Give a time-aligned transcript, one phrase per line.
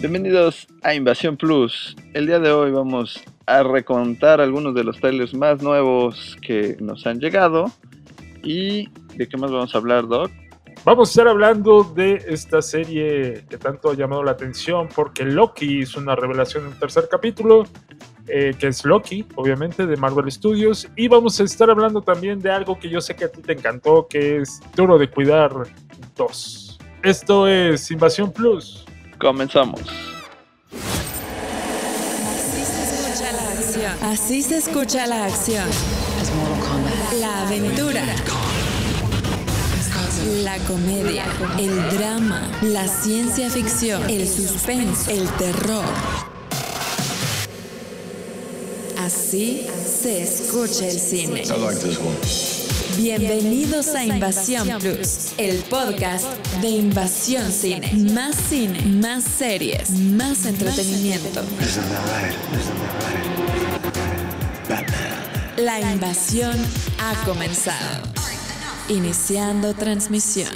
[0.00, 1.94] Bienvenidos a Invasión Plus.
[2.14, 7.06] El día de hoy vamos a recontar algunos de los trailers más nuevos que nos
[7.06, 7.70] han llegado.
[8.42, 10.30] ¿Y de qué más vamos a hablar, Doc?
[10.86, 15.80] Vamos a estar hablando de esta serie que tanto ha llamado la atención porque Loki
[15.80, 17.64] hizo una revelación en el tercer capítulo,
[18.26, 20.88] eh, que es Loki, obviamente, de Marvel Studios.
[20.96, 23.52] Y vamos a estar hablando también de algo que yo sé que a ti te
[23.52, 25.52] encantó, que es Duro de Cuidar
[26.16, 26.78] 2.
[27.02, 28.86] Esto es Invasión Plus.
[29.20, 29.80] Comenzamos.
[32.32, 33.92] Así se escucha la acción.
[34.02, 35.68] Así se escucha la acción.
[37.20, 38.02] La aventura.
[40.42, 41.24] La comedia,
[41.58, 45.84] el drama, la ciencia ficción, el suspenso, el terror.
[48.98, 49.66] Así
[50.02, 51.42] se escucha el cine.
[52.96, 56.26] Bienvenidos a Invasión Plus, el podcast
[56.60, 57.90] de Invasión Cine.
[58.12, 61.40] Más cine, más series, más entretenimiento.
[65.56, 66.56] La invasión
[66.98, 68.02] ha comenzado.
[68.88, 70.50] Iniciando transmisión.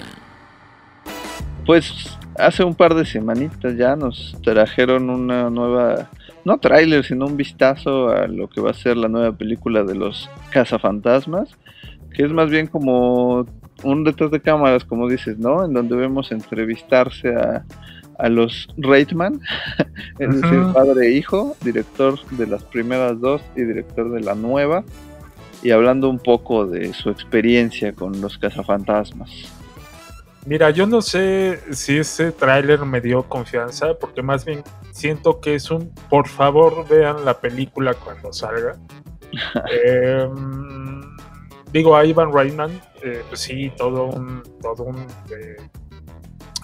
[1.67, 1.93] Pues
[2.39, 6.11] hace un par de semanitas ya nos trajeron una nueva,
[6.45, 9.95] no tráiler, sino un vistazo a lo que va a ser la nueva película de
[9.95, 11.51] los cazafantasmas,
[12.15, 13.45] que es más bien como
[13.83, 15.65] un detrás de cámaras, como dices, ¿no?
[15.65, 17.65] En donde vemos entrevistarse a,
[18.19, 19.41] a los Reitman,
[20.19, 24.85] es decir, padre e hijo, director de las primeras dos y director de la nueva,
[25.62, 29.31] y hablando un poco de su experiencia con los cazafantasmas.
[30.47, 35.55] Mira, yo no sé si ese tráiler me dio confianza, porque más bien siento que
[35.55, 38.77] es un, por favor, vean la película cuando salga.
[39.87, 40.29] eh,
[41.75, 45.56] digo, a Ivan Reitman, eh, pues sí, todo un, todo un, eh,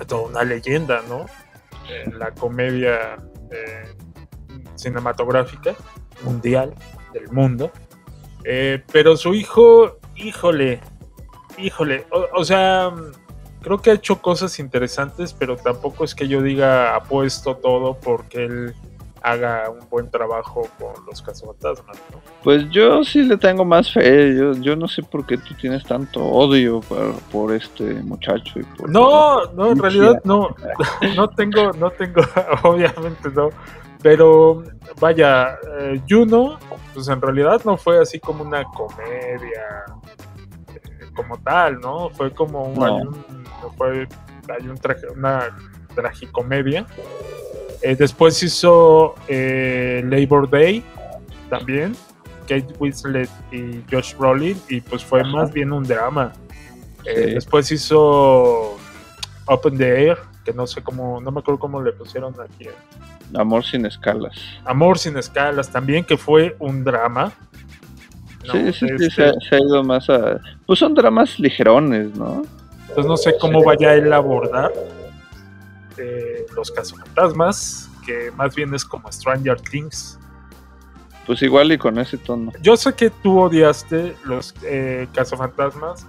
[0.07, 1.27] toda una leyenda, ¿no?
[1.89, 3.17] En la comedia
[3.51, 3.93] eh,
[4.77, 5.75] cinematográfica
[6.23, 6.73] mundial
[7.13, 7.73] del mundo.
[8.45, 10.81] Eh, pero su hijo, híjole,
[11.59, 12.93] híjole, o, sea,
[13.63, 18.45] creo que ha hecho cosas interesantes, pero tampoco es que yo diga apuesto todo porque
[18.45, 18.75] él
[19.23, 22.21] haga un buen trabajo con los cazafantasmas, ¿no?
[22.43, 25.85] Pues yo sí le tengo más fe, yo, yo no sé por qué tú tienes
[25.85, 30.49] tanto odio por, por este muchacho y por No, no, en realidad no,
[31.17, 32.23] no tengo, no tengo,
[32.63, 33.51] obviamente no,
[34.03, 34.63] pero
[34.99, 36.59] vaya, eh, Juno,
[36.95, 39.85] pues en realidad no fue así como una comedia
[40.75, 42.09] eh, como tal, ¿no?
[42.11, 42.85] Fue como un, No.
[42.87, 43.25] hay un-
[43.77, 44.09] fue,
[44.59, 45.55] hay un traje, una
[45.95, 46.87] tragicomedia.
[47.83, 50.85] Eh, después hizo eh, Labor Day
[51.49, 51.97] también,
[52.43, 55.31] Kate Winslet y Josh Brolin, y pues fue Ajá.
[55.31, 56.33] más bien un drama.
[57.07, 57.33] Eh.
[57.35, 58.77] Después hizo
[59.47, 62.69] Open the Air, que no sé cómo, no me acuerdo cómo le pusieron aquí.
[63.35, 64.37] Amor sin escalas.
[64.65, 67.33] Amor sin escalas también, que fue un drama.
[68.47, 68.53] ¿no?
[68.53, 70.41] sí, sí, sí, Este, se, se ha ido más a...
[70.67, 72.43] Pues son dramas ligerones, ¿no?
[72.89, 74.73] Entonces no sé cómo vaya él a abordar
[76.01, 80.19] eh, los cazafantasmas, que más bien es como Stranger Things.
[81.27, 82.53] Pues igual y con ese tono.
[82.61, 86.07] Yo sé que tú odiaste los eh, cazafantasmas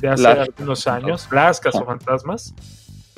[0.00, 2.54] de hace Las algunos años, las cazafantasmas.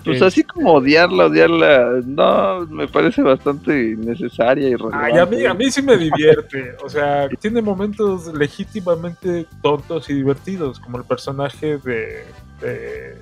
[0.05, 4.77] Pues Eh, así como odiarla, odiarla, no, me parece bastante innecesaria y.
[4.93, 6.77] Ay, a mí, a mí sí me divierte.
[6.85, 12.25] O sea, tiene momentos legítimamente tontos y divertidos, como el personaje de,
[12.61, 13.19] de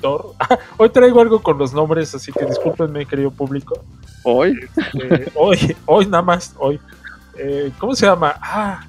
[0.00, 0.34] Thor.
[0.76, 3.82] Hoy traigo algo con los nombres, así que discúlpenme, querido público.
[4.24, 4.58] Hoy,
[4.94, 6.80] Eh, hoy, hoy nada más, hoy.
[7.36, 8.34] Eh, ¿Cómo se llama?
[8.40, 8.84] Ah,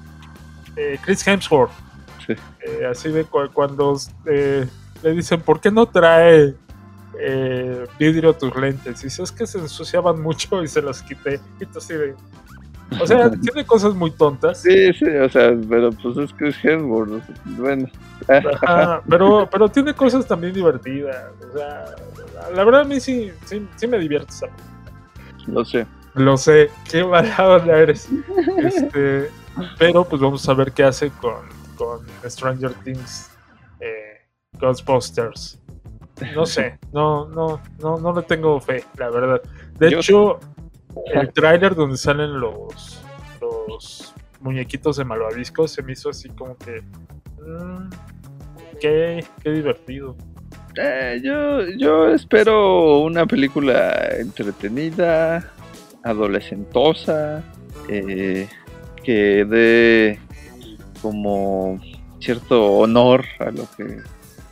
[0.76, 1.72] eh, Chris Hemsworth.
[2.26, 2.34] Sí.
[2.60, 3.96] Eh, así de cu- cuando
[4.26, 4.66] eh,
[5.02, 6.54] le dicen, ¿por qué no trae
[7.98, 9.00] vidrio tus lentes?
[9.00, 11.40] Y dice, es que se ensuciaban mucho y se los quité.
[11.60, 12.14] Y así de...
[13.00, 14.60] O sea, tiene cosas muy tontas.
[14.62, 17.88] sí, sí, o sea, pero pues es que es Hemsworth, o sea, bueno.
[18.62, 21.16] Ajá, pero, pero tiene cosas también divertidas.
[21.52, 21.84] O sea,
[22.54, 24.46] la verdad a mí sí, sí, sí me divierte esa
[25.46, 25.86] Lo sé.
[26.14, 28.08] Lo sé, qué mala onda eres.
[28.58, 29.30] Este,
[29.78, 31.46] pero pues vamos a ver qué hace con,
[31.76, 33.30] con Stranger Things
[33.80, 34.20] eh,
[34.58, 35.58] Ghostbusters.
[36.36, 39.40] No sé, no, no, no, no le tengo fe, la verdad.
[39.78, 40.38] De Yo- hecho,
[41.14, 43.02] el tráiler donde salen los,
[43.68, 46.82] los muñequitos de malvaviscos se me hizo así como que.
[47.40, 47.90] mm,
[48.80, 50.16] qué, qué divertido.
[50.76, 55.52] Eh, yo, yo espero una película entretenida,
[56.02, 57.42] adolescentosa,
[57.88, 58.48] eh,
[59.04, 60.18] que dé
[61.02, 61.78] como
[62.20, 63.98] cierto honor a lo que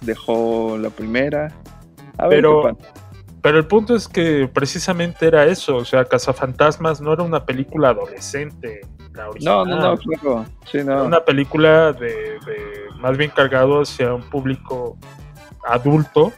[0.03, 1.53] dejó la primera.
[2.19, 3.00] A ver Pero- qué.
[3.43, 7.91] Pero el punto es que precisamente era eso, o sea, Cazafantasmas no era una película
[7.91, 8.81] adolescente,
[9.15, 9.69] la No, original.
[9.69, 10.45] no, no, claro.
[10.71, 11.05] Sí, Era no.
[11.05, 14.97] una película de, de- más bien cargado hacia un público
[15.67, 16.33] adulto,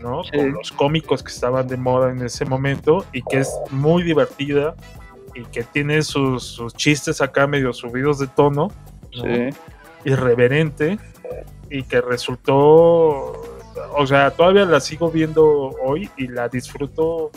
[0.00, 0.24] ¿no?
[0.24, 0.30] Sí.
[0.36, 4.74] Con los cómicos que estaban de moda en ese momento y que es muy divertida
[5.34, 8.70] y que tiene sus, sus chistes acá medio subidos de tono,
[9.16, 9.22] ¿no?
[9.22, 9.50] Sí.
[10.04, 10.98] irreverente
[11.70, 13.32] y que resultó,
[13.96, 15.44] o sea, todavía la sigo viendo
[15.82, 17.30] hoy y la disfruto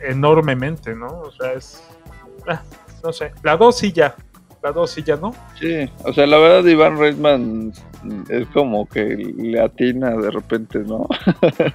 [0.00, 1.06] enormemente, ¿no?
[1.06, 1.82] O sea, es,
[2.48, 2.62] ah,
[3.02, 4.14] no sé, la dos sí ya,
[4.62, 5.34] la dos sí ya, ¿no?
[5.58, 7.72] Sí, o sea, la verdad Iván Reitman
[8.28, 11.06] es como que le atina de repente, ¿no?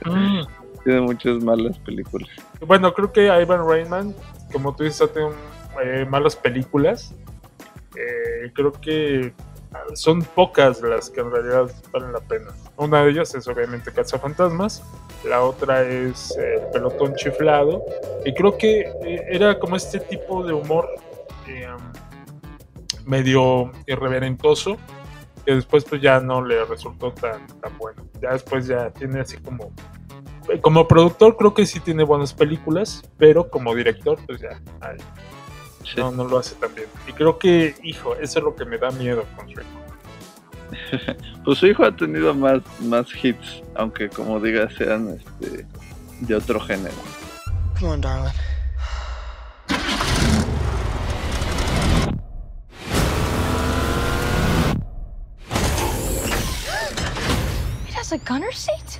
[0.05, 0.41] Mm.
[0.83, 2.29] Tiene muchas malas películas.
[2.65, 4.15] Bueno, creo que Ivan Reitman,
[4.51, 5.29] como tú dices, tiene
[5.83, 7.13] eh, malas películas.
[7.95, 9.33] Eh, creo que
[9.93, 12.47] son pocas las que en realidad valen la pena.
[12.77, 14.83] Una de ellas es obviamente Cazafantasmas,
[15.23, 17.83] la otra es eh, El Pelotón Chiflado,
[18.25, 20.87] y creo que eh, era como este tipo de humor
[21.47, 21.67] eh,
[23.05, 24.77] medio irreverentoso,
[25.45, 28.03] que después pues ya no le resultó tan, tan bueno.
[28.21, 29.71] Ya después ya tiene así como
[30.61, 34.97] como productor creo que sí tiene buenas películas, pero como director pues ya ay,
[35.93, 35.99] Sí.
[35.99, 36.87] no, no lo hace tan bien.
[37.07, 39.65] Y creo que, hijo, eso es lo que me da miedo con Shrek.
[41.43, 45.65] Pues su hijo ha tenido más, más hits, aunque como digas sean este,
[46.19, 46.93] de otro género.
[47.79, 48.33] Come on, darling.
[57.87, 58.99] It has a gunner seat?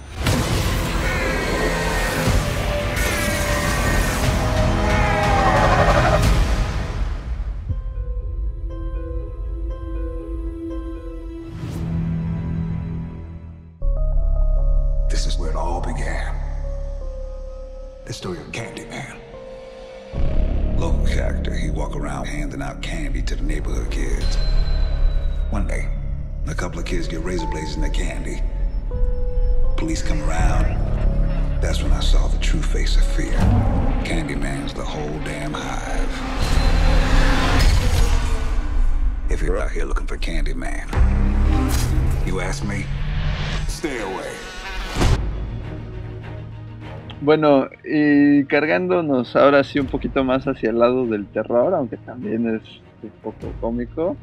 [47.30, 52.56] Bueno, y cargándonos ahora sí un poquito más hacia el lado del terror, aunque también
[52.56, 54.18] es un poco cómico.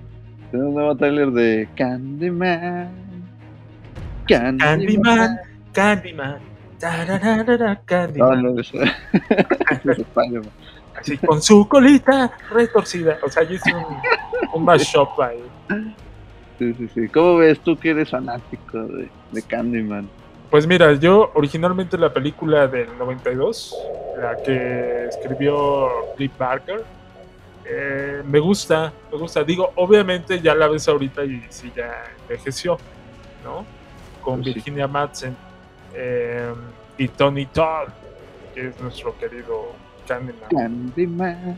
[0.51, 2.91] Tenemos un nuevo trailer de Candyman.
[4.27, 5.39] Candyman.
[5.73, 6.39] Candyman,
[6.81, 8.43] Candyman, No, Candyman.
[8.43, 8.73] no, es.
[10.99, 13.19] Así con su colita retorcida.
[13.25, 13.85] O sea, yo hice un,
[14.53, 15.45] un mashup ahí.
[16.59, 17.09] Sí, sí, sí.
[17.11, 20.09] ¿Cómo ves tú que eres fanático de, de Candyman?
[20.51, 23.77] Pues mira, yo originalmente la película del 92,
[24.19, 26.85] la que escribió Cliff Barker,
[27.65, 29.43] eh, me gusta, me gusta.
[29.43, 32.79] Digo, obviamente ya la ves ahorita y sí ya envejeció,
[33.45, 33.65] ¿no?
[34.23, 34.55] Con Pues sí.
[34.55, 35.37] Virginia Madsen
[35.95, 36.53] eh,
[36.97, 37.89] y Tony Todd,
[38.55, 39.73] que es nuestro querido
[40.07, 40.49] Candyman.
[40.49, 41.57] Candyman.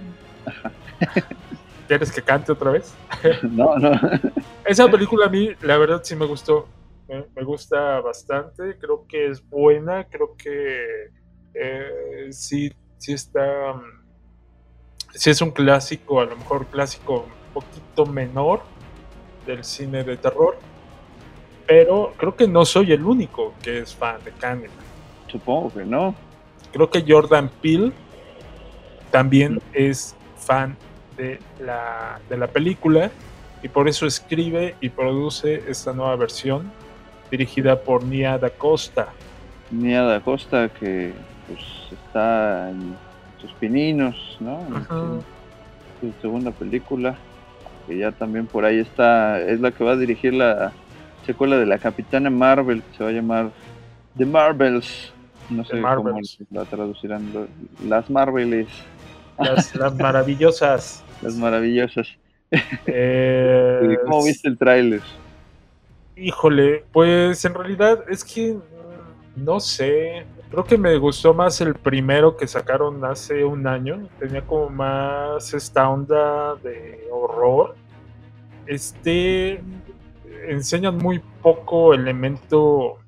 [1.86, 2.94] ¿Quieres que cante otra vez?
[3.42, 3.90] No, no.
[4.64, 6.66] Esa película a mí, la verdad, sí me gustó.
[7.08, 8.76] Me, me gusta bastante.
[8.78, 10.04] Creo que es buena.
[10.08, 11.10] Creo que
[11.54, 13.74] eh, sí, sí está.
[13.74, 13.98] mm,
[15.14, 18.62] Sí es un clásico, a lo mejor clásico un poquito menor
[19.46, 20.58] del cine de terror.
[21.66, 24.76] Pero creo que no soy el único que es fan de Candyman.
[25.26, 26.14] Supongo que no.
[26.72, 27.92] Creo que Jordan Peele
[29.10, 30.76] también es fan
[31.16, 33.10] de la, de la película
[33.62, 36.72] y por eso escribe y produce esta nueva versión
[37.30, 39.08] dirigida por Nia Da Costa.
[39.70, 41.12] Nia da Costa, que
[41.46, 41.60] pues
[41.92, 42.96] está en
[43.40, 44.60] sus pininos, ¿no?
[44.60, 45.22] En su,
[46.00, 47.16] su segunda película.
[47.86, 49.40] Que ya también por ahí está.
[49.40, 50.72] Es la que va a dirigir la
[51.26, 53.50] secuela de la Capitana Marvel, que se va a llamar
[54.16, 55.12] The Marvels.
[55.50, 56.38] No sé Marvels.
[56.48, 57.30] cómo la traducirán.
[57.86, 58.68] Las Marveles,
[59.38, 61.02] Las, las maravillosas.
[61.22, 62.08] las maravillosas.
[62.86, 65.00] Eh, ¿Y ¿Cómo viste el tráiler?
[66.18, 70.26] Híjole, pues en realidad es que mm, no sé.
[70.50, 74.08] Creo que me gustó más el primero que sacaron hace un año.
[74.18, 77.74] Tenía como más esta onda de horror.
[78.66, 79.62] Este
[80.48, 82.98] enseñan muy poco elemento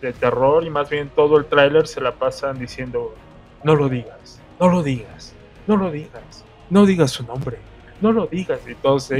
[0.00, 3.14] de terror y más bien todo el tráiler se la pasan diciendo
[3.62, 5.32] no lo digas, no lo digas,
[5.66, 7.58] no lo digas, no digas su nombre,
[8.00, 8.60] no lo digas.
[8.64, 8.74] Sí,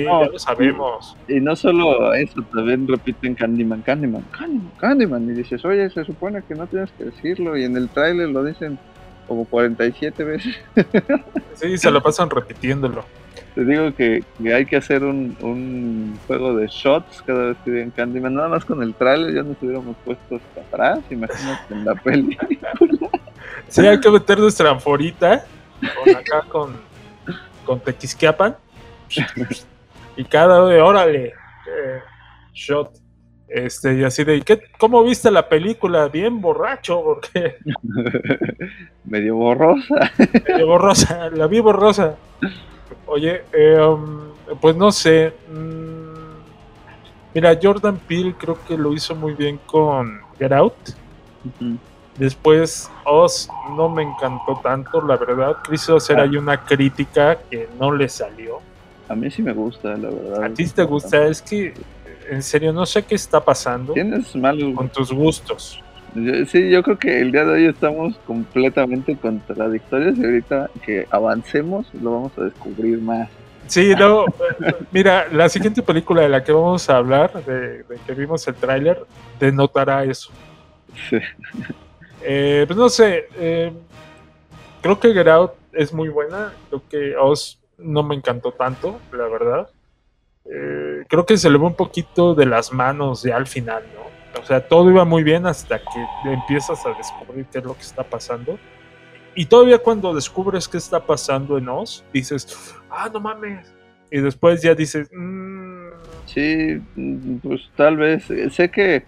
[0.05, 1.17] No, ya lo sabemos.
[1.29, 5.31] Y no solo eso, también repiten Candyman, Candyman, Candyman, Candyman.
[5.31, 7.57] Y dices, oye, se supone que no tienes que decirlo.
[7.57, 8.79] Y en el tráiler lo dicen
[9.27, 10.57] como 47 veces.
[11.55, 13.05] Sí, se lo pasan repitiéndolo.
[13.55, 17.71] Te digo que, que hay que hacer un, un juego de shots cada vez que
[17.71, 18.35] digan Candyman.
[18.35, 20.99] Nada más con el tráiler ya nos hubiéramos puesto hasta atrás.
[21.11, 22.37] Imagínate en la peli.
[23.69, 25.45] Sí, hay que meter nuestra anforita
[25.81, 26.73] con acá con,
[27.65, 28.57] con Tequisquiapan.
[30.17, 32.01] Y cada de órale, eh,
[32.53, 32.93] shot.
[33.49, 36.09] Este, y así de, ¿qué, ¿cómo viste la película?
[36.09, 37.57] Bien borracho, porque
[39.05, 40.13] Medio borrosa.
[40.49, 42.17] medio borrosa, la vi borrosa.
[43.07, 45.33] Oye, eh, um, pues no sé.
[45.49, 50.75] mm, mira, Jordan Peele creo que lo hizo muy bien con Get Out.
[52.17, 55.57] Después, Oz no me encantó tanto, la verdad.
[55.69, 58.61] Quiso hacer ahí una crítica que no le salió.
[59.09, 60.45] A mí sí me gusta, la verdad.
[60.45, 61.27] ¿A ti te gusta?
[61.27, 61.75] Es que,
[62.31, 65.81] en serio, no sé qué está pasando Tienes malos con tus gustos.
[66.15, 71.07] Yo- Sí, yo creo que el día de hoy estamos completamente contradictorios y ahorita que
[71.11, 73.29] avancemos lo vamos a descubrir más.
[73.67, 74.25] Sí, no.
[74.93, 78.55] Mira, la siguiente película de la que vamos a hablar, de, de que vimos el
[78.55, 79.05] tráiler,
[79.41, 80.31] denotará eso.
[81.11, 81.19] Sí.
[82.23, 83.73] Eh, pues no sé, eh,
[84.83, 89.27] creo que Get Out es muy buena, creo que Oz no me encantó tanto, la
[89.29, 89.69] verdad.
[90.47, 94.05] Eh, creo que se le va un poquito de las manos ya al final, ¿no?
[94.41, 97.83] O sea, todo iba muy bien hasta que empiezas a descubrir qué es lo que
[97.83, 98.59] está pasando.
[99.37, 103.73] Y todavía cuando descubres qué está pasando en Oz, dices, ah, no mames.
[104.11, 105.75] Y después ya dices, "Mm,
[106.27, 106.81] Sí,
[107.43, 108.31] pues tal vez.
[108.31, 109.05] eh, Sé que,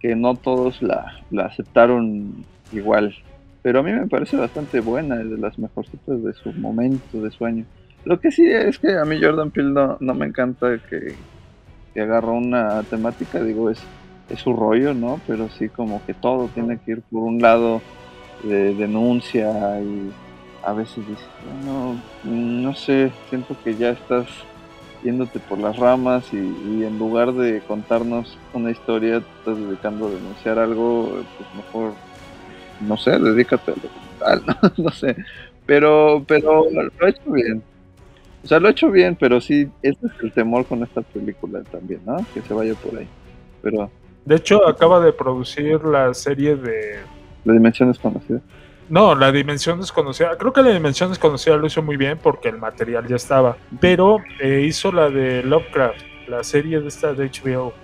[0.00, 3.14] que no todos la, la aceptaron igual,
[3.62, 7.64] pero a mí me parece bastante buena, de las mejorcitas de su momento de sueño.
[8.08, 11.14] Lo que sí es que a mí Jordan Peele no, no me encanta que,
[11.92, 13.78] que agarró una temática, digo, es,
[14.30, 15.20] es su rollo, ¿no?
[15.26, 17.82] Pero sí como que todo tiene que ir por un lado
[18.44, 19.50] de denuncia
[19.82, 20.10] y
[20.64, 21.28] a veces dices,
[21.66, 24.26] no, no sé, siento que ya estás
[25.04, 30.10] yéndote por las ramas y, en lugar de contarnos una historia, te estás dedicando a
[30.12, 31.92] denunciar algo, pues mejor,
[32.80, 33.74] no sé, dedícate
[34.24, 34.84] a lo ¿no?
[34.84, 35.14] No sé.
[35.66, 37.62] Pero, pero lo ha hecho bien.
[38.48, 41.62] O sea, lo ha hecho bien, pero sí, ese es el temor con esta película
[41.64, 42.16] también, ¿no?
[42.32, 43.06] Que se vaya por ahí.
[43.60, 43.90] Pero
[44.24, 47.00] De hecho, acaba de producir la serie de
[47.44, 48.40] la dimensión es conocida.
[48.88, 50.38] No, la dimensión desconocida.
[50.38, 53.58] Creo que la dimensión desconocida lo hizo muy bien porque el material ya estaba.
[53.82, 57.74] Pero eh, hizo la de Lovecraft, la serie de esta de HBO.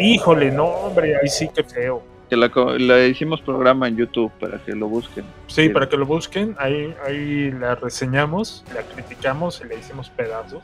[0.00, 2.02] Híjole, no, hombre, ahí sí que feo.
[2.30, 5.24] Que la, la hicimos programa en YouTube para que lo busquen.
[5.48, 10.62] Sí, para que lo busquen, ahí, ahí la reseñamos, la criticamos y le hicimos pedazos.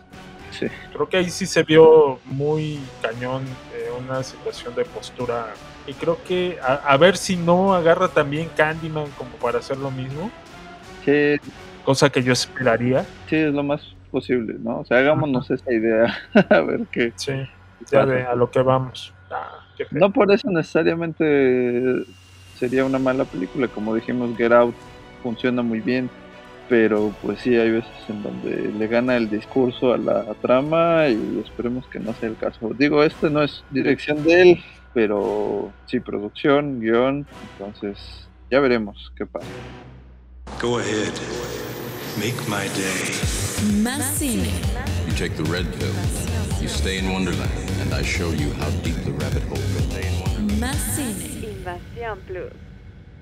[0.53, 0.69] Sí.
[0.93, 3.43] Creo que ahí sí se vio muy cañón
[3.75, 5.49] eh, una situación de postura.
[5.87, 9.91] Y creo que a, a ver si no agarra también Candyman como para hacer lo
[9.91, 10.31] mismo,
[11.05, 11.37] Sí,
[11.85, 13.05] cosa que yo esperaría.
[13.29, 13.81] sí, es lo más
[14.11, 14.81] posible, ¿no?
[14.81, 16.17] O sea, hagámonos esa idea.
[16.51, 17.13] a ver qué.
[17.17, 17.33] Sí,
[17.91, 19.13] ya de a lo que vamos.
[19.31, 19.56] Ah.
[19.91, 22.05] No por eso necesariamente
[22.59, 24.75] sería una mala película, como dijimos, Get Out
[25.23, 26.09] funciona muy bien,
[26.69, 31.43] pero pues sí hay veces en donde le gana el discurso a la trama y
[31.45, 32.71] esperemos que no sea el caso.
[32.79, 34.65] Digo, este no es dirección de él,
[34.95, 39.47] pero sí producción, guion, entonces ya veremos qué pasa.
[40.61, 41.13] Go ahead.
[42.17, 43.83] Make my day.
[43.83, 44.49] Más cine,
[45.07, 45.93] You take the red pill,
[46.61, 49.87] you stay in Wonderland, and I show you how deep the rabbit hole goes.
[50.59, 52.53] más Invasión Plus.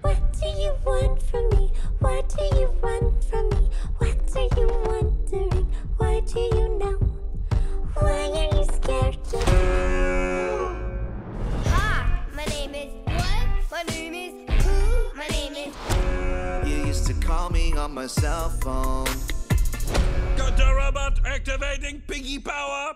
[0.03, 1.71] What do you want from me?
[2.01, 3.69] Why do you run from me?
[3.99, 5.67] What are you wondering?
[5.97, 6.99] Why do you know?
[7.95, 9.39] Why are you scared to
[11.67, 13.47] Hi, my name is what?
[13.71, 15.17] My name is who?
[15.17, 19.07] My name is You used to call me on my cell phone.
[20.37, 22.95] Got the robot activating piggy power.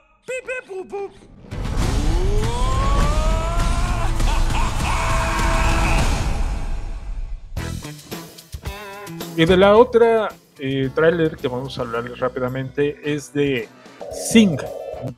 [9.37, 13.69] Y de la otra eh, tráiler que vamos a hablar rápidamente es de
[14.11, 14.59] Sing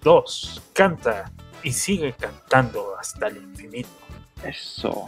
[0.03, 0.63] 2.
[0.75, 3.89] Canta y sigue cantando hasta el infinito.
[4.45, 5.07] Eso.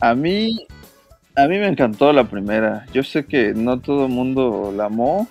[0.00, 0.66] A mí,
[1.36, 2.86] a mí me encantó la primera.
[2.92, 5.28] Yo sé que no todo el mundo la amó.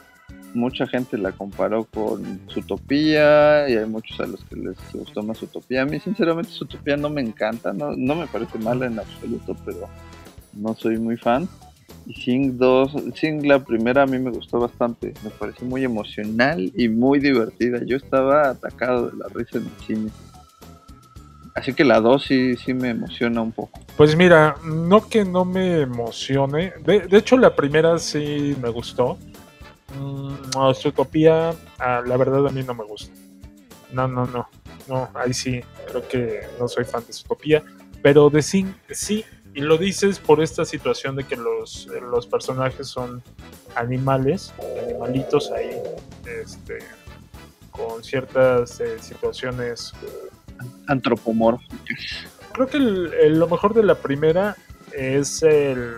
[0.53, 5.39] Mucha gente la comparó con Zootopia y hay muchos a los que les gustó más
[5.39, 5.84] Zootopia.
[5.84, 7.72] A mí, sinceramente, Zootopia no me encanta.
[7.72, 9.88] No, me parece mala en absoluto, pero
[10.53, 11.48] no soy muy fan.
[12.05, 16.72] Y Sing 2, Sing la primera a mí me gustó bastante, me pareció muy emocional
[16.75, 17.79] y muy divertida.
[17.86, 20.12] Yo estaba atacado de la risa en el cine.
[21.53, 23.79] Así que la 2 sí, sí me emociona un poco.
[23.98, 26.74] Pues mira, no que no me emocione.
[26.84, 29.17] De hecho, la primera sí me gustó.
[29.98, 33.12] Mm, Zootopia, ah, la verdad a mí no me gusta.
[33.91, 34.48] No, no, no.
[34.88, 37.63] No, ahí sí, creo que no soy fan de Zootopia.
[38.01, 39.24] Pero de Sing, sí.
[39.53, 43.21] Y lo dices por esta situación de que los, los personajes son
[43.75, 45.71] animales, animalitos ahí,
[46.41, 46.79] este,
[47.69, 49.91] con ciertas eh, situaciones
[50.88, 51.79] Antropomórficas.
[52.53, 54.55] creo que el- el- lo mejor de la primera
[54.93, 55.95] es el-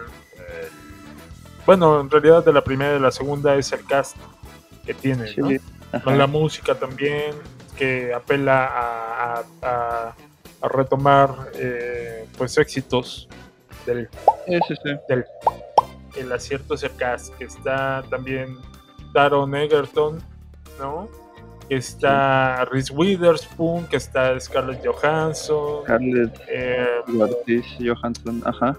[1.66, 4.16] bueno en realidad de la primera y de la segunda es el cast
[4.86, 5.48] que tiene Sí, ¿no?
[5.92, 6.04] ajá.
[6.04, 7.34] Con la música también
[7.78, 10.16] que apela a, a- a-
[10.62, 13.28] a retomar eh, pues éxitos
[13.86, 14.10] del
[14.48, 14.92] Ese sí.
[15.10, 15.26] del
[16.16, 18.58] el acierto es el cast que está también
[19.14, 20.20] Taron Egerton
[20.80, 21.08] no
[21.68, 26.88] que está Reese Witherspoon que está Scarlett Johansson Scarlett eh,
[27.80, 28.78] Johansson, ajá.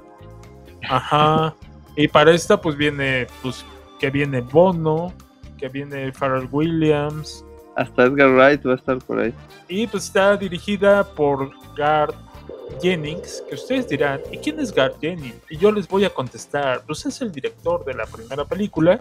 [0.89, 1.55] Ajá.
[1.97, 3.65] Y para esta, pues viene, pues,
[3.99, 5.13] que viene Bono,
[5.59, 7.45] que viene Pharrell Williams.
[7.77, 9.35] Hasta Edgar Wright va a estar por ahí.
[9.69, 12.15] Y pues está dirigida por Garth
[12.81, 15.37] Jennings, que ustedes dirán, ¿y quién es Garth Jennings?
[15.49, 18.99] Y yo les voy a contestar, pues es el director de la primera película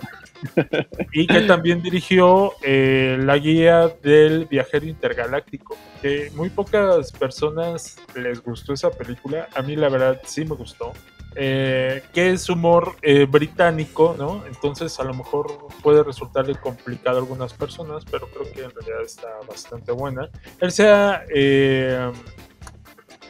[1.12, 8.42] y que también dirigió eh, la guía del viajero intergaláctico, que muy pocas personas les
[8.42, 10.94] gustó esa película, a mí la verdad sí me gustó.
[11.36, 14.44] Eh, que es humor eh, británico, ¿no?
[14.46, 19.02] Entonces a lo mejor puede resultarle complicado a algunas personas, pero creo que en realidad
[19.04, 20.30] está bastante buena.
[20.60, 22.12] Él se ha eh,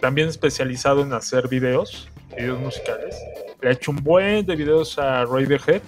[0.02, 3.16] también especializado en hacer videos, videos musicales.
[3.62, 5.82] Le ha hecho un buen de videos a Radiohead.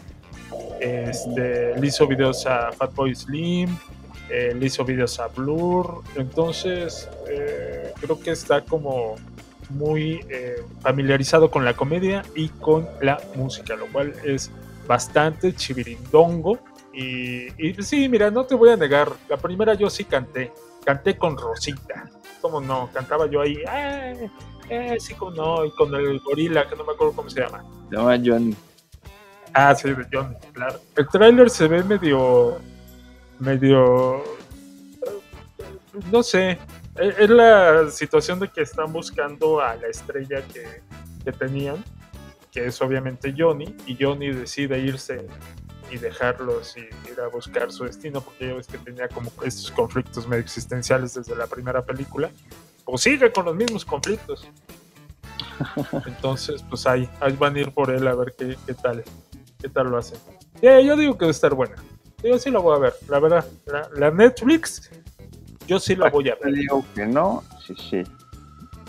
[0.79, 3.77] Este, le hizo videos a Fatboy Slim,
[4.29, 6.01] le hizo videos a Blur.
[6.15, 7.09] Entonces,
[7.99, 9.15] creo que está como
[9.69, 14.51] muy eh, familiarizado con la comedia y con la música, lo cual es
[14.87, 16.59] bastante chivirindongo.
[16.93, 20.51] Y, y sí, mira, no te voy a negar, la primera yo sí canté,
[20.85, 22.09] canté con Rosita,
[22.41, 24.29] como no, cantaba yo ahí, eh,
[24.69, 27.63] eh, sí, como no, y con el gorila, que no me acuerdo cómo se llama.
[27.89, 28.55] Se llama Johnny.
[29.53, 30.79] Ah, sí, de John, claro.
[30.95, 32.57] El tráiler se ve medio.
[33.39, 34.21] medio.
[36.11, 36.57] No sé.
[36.95, 40.81] Es es la situación de que están buscando a la estrella que,
[41.23, 41.83] que tenían,
[42.51, 45.27] que es obviamente Johnny, y Johnny decide irse
[45.91, 46.81] y dejarlos y
[47.11, 51.13] ir a buscar su destino, porque ya ves que tenía como estos conflictos medio existenciales
[51.13, 52.29] desde la primera película.
[52.85, 54.47] O sigue con los mismos conflictos.
[56.05, 59.03] Entonces, pues ahí, ahí van a ir por él a ver qué, qué tal,
[59.59, 60.19] qué tal lo hacen.
[60.61, 61.75] Yeah, yo digo que va a estar buena.
[62.23, 63.45] Yo sí la voy a ver, la verdad.
[63.65, 64.89] La, la Netflix,
[65.67, 66.53] yo sí la voy a ver.
[66.53, 68.03] digo que no, sí, sí.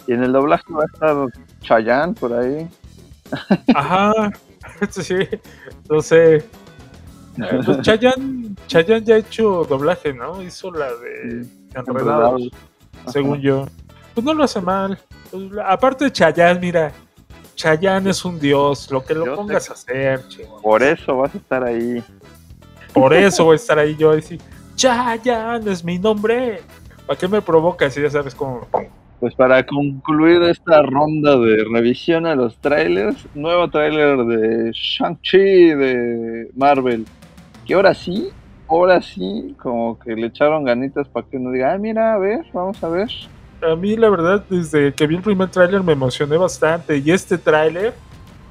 [0.06, 1.16] Y en el doblaje va a estar
[1.62, 2.68] Chayanne por ahí.
[3.74, 4.30] Ajá,
[4.90, 5.16] sí,
[5.90, 6.36] no sé.
[6.36, 6.42] Eh,
[7.64, 10.42] Pues Chayanne, Chayanne ya ha hecho doblaje, ¿no?
[10.42, 12.50] Hizo la de Enredados,
[13.08, 13.66] según yo.
[14.14, 14.98] Pues no lo hace mal.
[15.30, 16.92] Pues, aparte de Chayanne, mira,
[17.56, 20.60] Chayanne es un dios, lo que lo Yo pongas a hacer, chico.
[20.62, 22.02] Por eso vas a estar ahí.
[22.92, 24.12] Por eso voy a estar ahí yo
[24.76, 26.60] Chayanne es mi nombre.
[27.06, 27.94] ¿Para qué me provocas?
[27.94, 28.68] Si ya sabes cómo.
[29.18, 35.38] Pues para concluir esta ronda de revisión a los trailers, nuevo trailer de Shang-Chi
[35.74, 37.06] de Marvel.
[37.64, 38.28] Que ahora sí,
[38.68, 42.44] ahora sí, como que le echaron ganitas para que uno diga, ah, mira, a ver,
[42.52, 43.08] vamos a ver.
[43.62, 46.98] A mí, la verdad, desde que vi el primer tráiler me emocioné bastante.
[46.98, 47.94] Y este tráiler,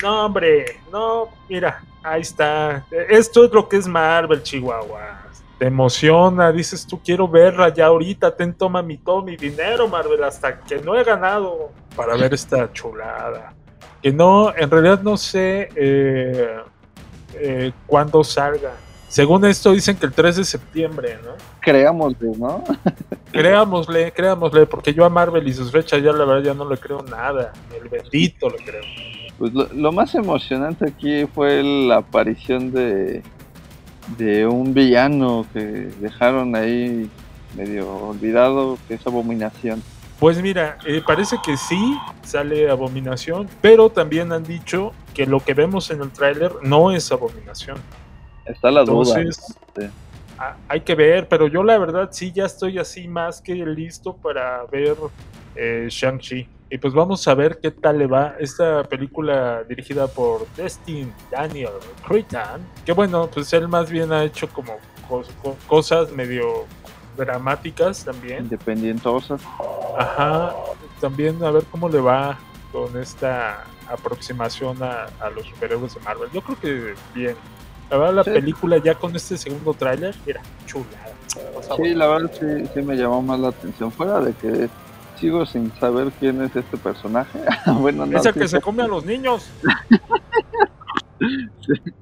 [0.02, 2.84] no, hombre, no, mira, ahí está.
[3.10, 5.25] Esto es lo que es Marvel, Chihuahua.
[5.58, 10.24] Te emociona, dices tú, quiero verla ya ahorita, ten, toma mi, todo mi dinero, Marvel,
[10.24, 13.54] hasta que no he ganado para ver esta chulada.
[14.02, 16.58] Que no, en realidad no sé eh,
[17.36, 18.74] eh, cuándo salga.
[19.08, 21.32] Según esto dicen que el 3 de septiembre, ¿no?
[21.62, 22.64] Creámosle, ¿no?
[23.32, 26.78] Creámosle, creámosle, porque yo a Marvel y sus fechas ya la verdad ya no le
[26.78, 28.84] creo nada, el bendito le creo.
[29.38, 33.24] Pues lo, lo más emocionante aquí fue la aparición de,
[34.18, 35.60] de un villano que
[36.00, 37.10] dejaron ahí
[37.56, 39.82] medio olvidado, que es Abominación.
[40.20, 45.54] Pues mira, eh, parece que sí sale Abominación, pero también han dicho que lo que
[45.54, 47.78] vemos en el tráiler no es Abominación.
[48.46, 49.20] Está la duda.
[49.20, 49.86] Entonces, Sí.
[50.38, 54.16] a- hay que ver, pero yo la verdad sí ya estoy así más que listo
[54.16, 54.96] para ver
[55.56, 56.48] eh, Shang-Chi.
[56.76, 61.70] Y pues vamos a ver qué tal le va esta película dirigida por Destin Daniel
[62.06, 62.68] Cretton.
[62.86, 64.74] Que bueno, pues él más bien ha hecho como
[65.08, 66.66] cos- co- cosas medio
[67.16, 68.40] dramáticas también.
[68.44, 69.40] Independientosas.
[69.98, 70.54] Ajá,
[71.00, 72.38] también a ver cómo le va
[72.74, 76.30] con esta aproximación a, a los superhéroes de Marvel.
[76.34, 77.38] Yo creo que bien.
[77.90, 78.32] La verdad, la Sí.
[78.32, 80.42] película ya con este segundo tráiler era
[81.64, 81.86] favor.
[81.88, 83.94] Sí, la verdad sí, sí me llamó más la atención.
[83.94, 84.70] Fuera de que
[85.16, 87.40] sigo sin saber quién es este personaje.
[87.80, 89.50] bueno, no, Es el sí que se come a los niños.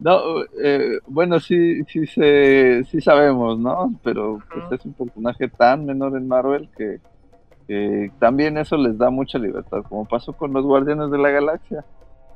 [0.00, 0.18] No,
[0.64, 3.92] eh, bueno, sí, sí, se, sí sabemos, ¿no?
[4.02, 7.00] Pero pues, es un personaje tan menor en Marvel que,
[8.18, 11.84] también eso les da mucha libertad, como pasó con los Guardianes de la Galaxia.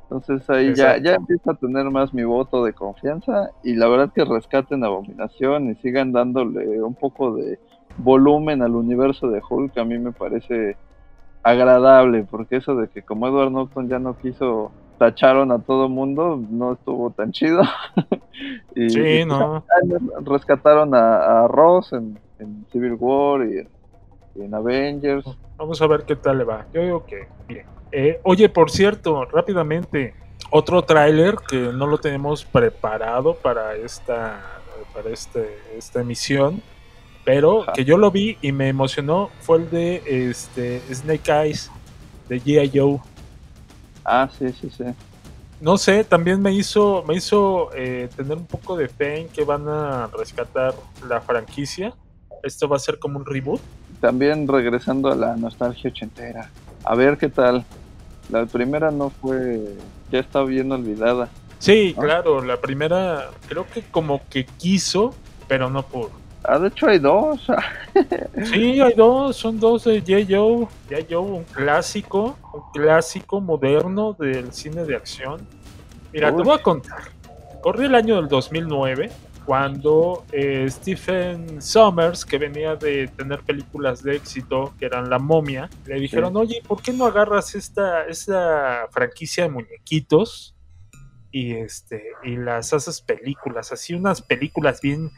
[0.05, 4.13] Entonces ahí ya, ya empieza a tener más mi voto de confianza y la verdad
[4.15, 7.59] que rescaten Abominación y sigan dándole un poco de
[7.99, 10.77] volumen al universo de Hulk a mí me parece
[11.43, 16.43] agradable, porque eso de que como Edward Norton ya no quiso, tacharon a todo mundo,
[16.51, 17.63] no estuvo tan chido.
[18.75, 19.65] y, Sí, y, no.
[20.23, 23.69] rescataron a, a Ross en, en Civil War y en,
[24.35, 25.25] y en Avengers.
[25.57, 26.67] Vamos a ver qué tal le va.
[26.73, 27.67] Yo digo que bien.
[27.93, 30.15] Eh, oye, por cierto, rápidamente,
[30.51, 34.41] otro tráiler que no lo tenemos preparado para esta,
[34.93, 36.61] para este, esta emisión,
[37.25, 37.73] pero Ajá.
[37.73, 41.71] que yo lo vi y me emocionó fue el de este Snake Eyes
[42.29, 42.71] de G.I.
[42.73, 43.01] Joe.
[44.05, 44.85] Ah, sí, sí, sí.
[45.61, 49.45] No sé, también me hizo, me hizo eh, tener un poco de fe en que
[49.45, 50.75] van a rescatar
[51.09, 51.95] la franquicia.
[52.43, 53.61] Esto va a ser como un reboot.
[54.01, 56.51] También regresando a la nostalgia ochentera.
[56.85, 57.65] A ver qué tal.
[58.29, 59.77] La primera no fue,
[60.11, 61.31] ya está bien olvidada.
[61.59, 65.15] Sí, claro, la primera creo que como que quiso,
[65.49, 66.11] pero no pudo.
[66.45, 67.47] Ah, de hecho hay dos.
[68.45, 70.27] Sí, hay dos, son dos de J.
[70.29, 70.67] Joe.
[70.91, 71.07] J.
[71.09, 75.47] Joe, un clásico, un clásico moderno del cine de acción.
[76.13, 77.03] Mira, te voy a contar.
[77.61, 79.11] Corrí el año del 2009
[79.45, 85.69] cuando eh, Stephen Sommers, que venía de tener películas de éxito, que eran La Momia,
[85.87, 90.57] le dijeron, oye, ¿por qué no agarras esta, esta franquicia de muñequitos
[91.31, 93.71] y, este, y las haces películas?
[93.71, 95.11] Así unas películas bien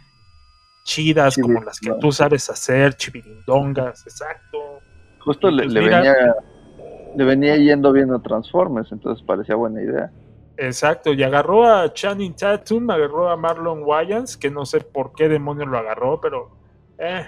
[0.87, 4.81] chidas, como las que tú sabes hacer, chivirindongas, exacto.
[5.19, 6.35] Justo le, pues le mira- venía
[7.17, 10.11] le venía yendo bien a Transformers, entonces parecía buena idea.
[10.59, 15.29] Exacto, y agarró a Channing Tatum, agarró a Marlon Wayans, que no sé por qué
[15.29, 16.51] demonios lo agarró, pero
[16.99, 17.27] eh,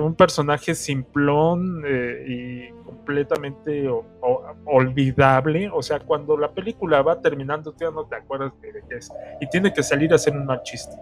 [0.00, 5.68] un personaje simplón eh, y completamente o- o- olvidable.
[5.72, 8.96] O sea, cuando la película va terminando, tú ya no te acuerdas de de qué
[8.96, 9.10] es.
[9.40, 10.96] Y tiene que salir a hacer un mal chiste,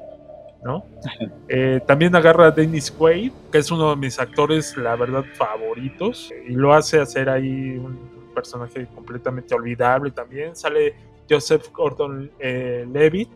[0.65, 0.85] ¿no?
[1.49, 6.33] Eh, también agarra a Dennis Quaid, que es uno de mis actores, la verdad, favoritos,
[6.49, 7.99] y lo hace hacer ahí un
[8.35, 10.55] personaje completamente olvidable también.
[10.57, 10.95] Sale
[11.31, 13.31] Joseph Gordon eh, Levitt,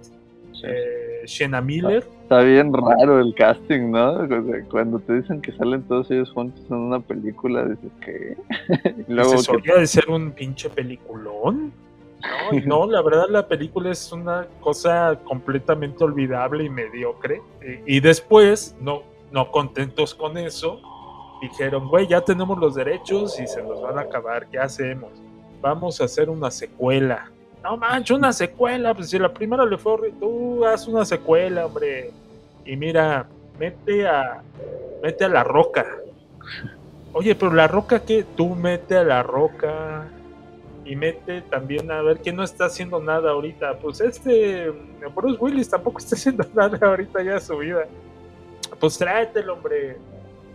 [0.64, 2.06] eh, Shena Miller.
[2.22, 4.12] Está bien raro el casting, ¿no?
[4.12, 8.36] O sea, Cuando te dicen que salen todos ellos juntos en una película, dices que...
[9.08, 11.72] luego que- "Oye, de ser un pinche peliculón.
[12.20, 17.40] No, no, la verdad la película es una cosa completamente olvidable y mediocre.
[17.86, 20.80] Y, y después, no, no contentos con eso,
[21.40, 25.10] dijeron, güey, ya tenemos los derechos y se nos van a acabar, ¿qué hacemos?
[25.60, 27.30] Vamos a hacer una secuela.
[27.62, 32.10] No manches, una secuela, pues si la primera le fue tú haz una secuela, hombre.
[32.64, 33.26] Y mira,
[33.58, 34.42] mete a,
[35.02, 35.86] mete a la roca.
[37.12, 40.06] Oye, pero la roca que tú mete a la roca
[40.84, 43.78] y mete también a ver quién no está haciendo nada ahorita.
[43.78, 44.70] Pues este
[45.14, 47.86] Bruce Willis tampoco está haciendo nada ahorita ya de su vida.
[48.78, 49.96] Pues tráetelo, hombre.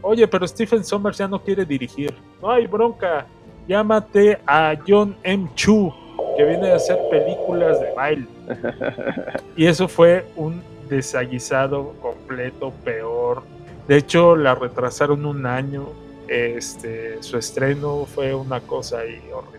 [0.01, 2.13] Oye, pero Stephen Sommers ya no quiere dirigir.
[2.41, 3.25] No hay bronca.
[3.67, 5.49] Llámate a John M.
[5.55, 5.91] Chu,
[6.37, 8.27] que viene a hacer películas de baile.
[9.57, 13.43] Y eso fue un desaguisado completo, peor.
[13.87, 15.87] De hecho, la retrasaron un año.
[16.27, 19.54] Este, su estreno fue una cosa ahí horrible.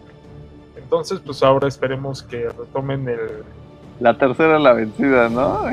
[0.86, 3.42] Entonces, pues ahora esperemos que retomen el.
[3.98, 5.68] La tercera la vencida, ¿no?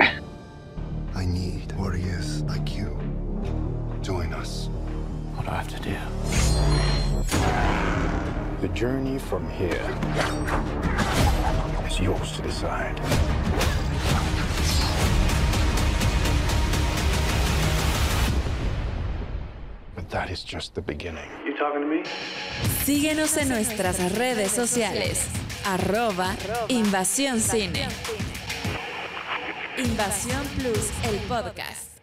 [1.15, 2.97] I need warriors like you.
[4.01, 4.69] Join us.
[5.35, 5.95] What do I have to do?
[8.61, 9.85] The journey from here
[11.87, 12.99] is yours to decide.
[20.13, 21.27] That is just the beginning.
[21.43, 22.03] You talking to me?
[22.85, 25.27] Síguenos en nuestras redes sociales.
[25.65, 26.35] Arroba
[26.67, 27.87] Invasión Cine.
[29.77, 31.97] Invasión Plus, el podcast.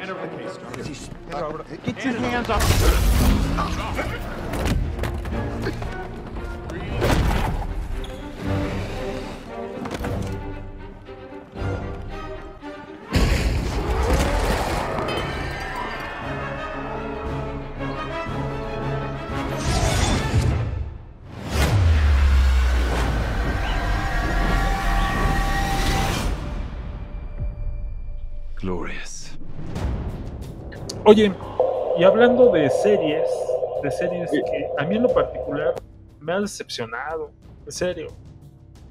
[0.00, 0.28] Enter the
[0.82, 1.10] case.
[1.84, 2.62] Get your hands up.
[31.08, 31.32] Oye,
[31.98, 33.30] y hablando de series,
[33.82, 35.72] de series que a mí en lo particular
[36.20, 37.30] me ha decepcionado,
[37.64, 38.08] en serio.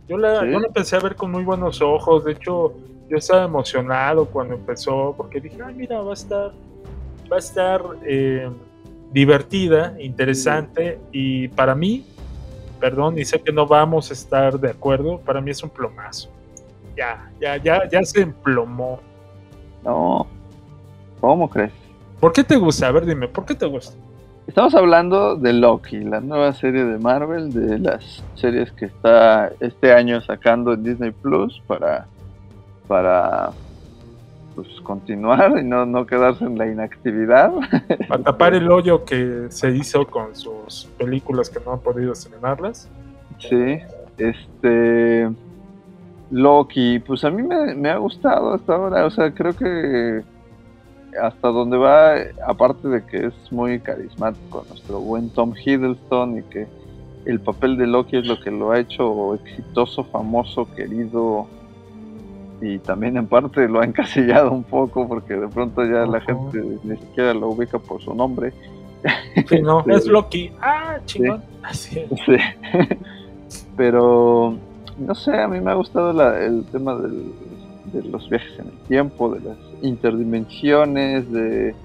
[0.07, 0.51] Yo la, ¿Sí?
[0.51, 2.73] yo la empecé a ver con muy buenos ojos, de hecho
[3.07, 6.53] yo estaba emocionado cuando empezó, porque dije, ay mira, va a estar,
[7.31, 8.49] va a estar eh,
[9.11, 12.03] divertida, interesante, y para mí,
[12.79, 16.29] perdón, y sé que no vamos a estar de acuerdo, para mí es un plomazo.
[16.95, 19.01] Ya, ya, ya, ya se emplomó.
[19.83, 20.25] No.
[21.21, 21.86] ¿Cómo crees?
[22.19, 22.87] ¿Por qué te gusta?
[22.87, 23.95] A ver, dime, ¿por qué te gusta?
[24.47, 29.93] Estamos hablando de Loki, la nueva serie de Marvel, de las series que está este
[29.93, 32.07] año sacando en Disney Plus para,
[32.87, 33.51] para
[34.55, 37.51] pues, continuar y no, no quedarse en la inactividad.
[38.07, 42.89] Para tapar el hoyo que se hizo con sus películas que no han podido estrenarlas.
[43.37, 43.79] Sí,
[44.17, 45.29] este
[46.31, 50.23] Loki, pues a mí me, me ha gustado hasta ahora, o sea, creo que
[51.21, 52.13] hasta donde va,
[52.45, 56.67] aparte de que es muy carismático nuestro buen Tom Hiddleston y que
[57.25, 61.47] el papel de Loki es lo que lo ha hecho exitoso, famoso, querido
[62.61, 66.63] y también en parte lo ha encasillado un poco porque de pronto ya la gente
[66.83, 68.53] ni siquiera lo ubica por su nombre.
[69.47, 69.91] Sí, no, Sí.
[69.93, 70.51] es Loki.
[70.61, 71.43] Ah, chingón.
[71.63, 72.09] Así es.
[72.25, 72.37] Sí.
[73.75, 74.55] Pero
[74.97, 77.31] no sé, a mí me ha gustado la- el tema del-
[77.93, 81.75] de los viajes en el tiempo, de las interdimensiones, de...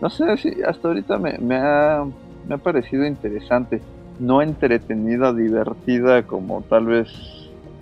[0.00, 2.04] No sé, sí, hasta ahorita me, me ha,
[2.48, 3.80] me ha parecido interesante.
[4.18, 7.08] No entretenida, divertida como tal vez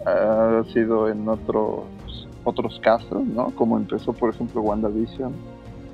[0.05, 1.85] ha sido en otros
[2.49, 3.51] otros casos, ¿no?
[3.55, 5.33] Como empezó, por ejemplo, WandaVision,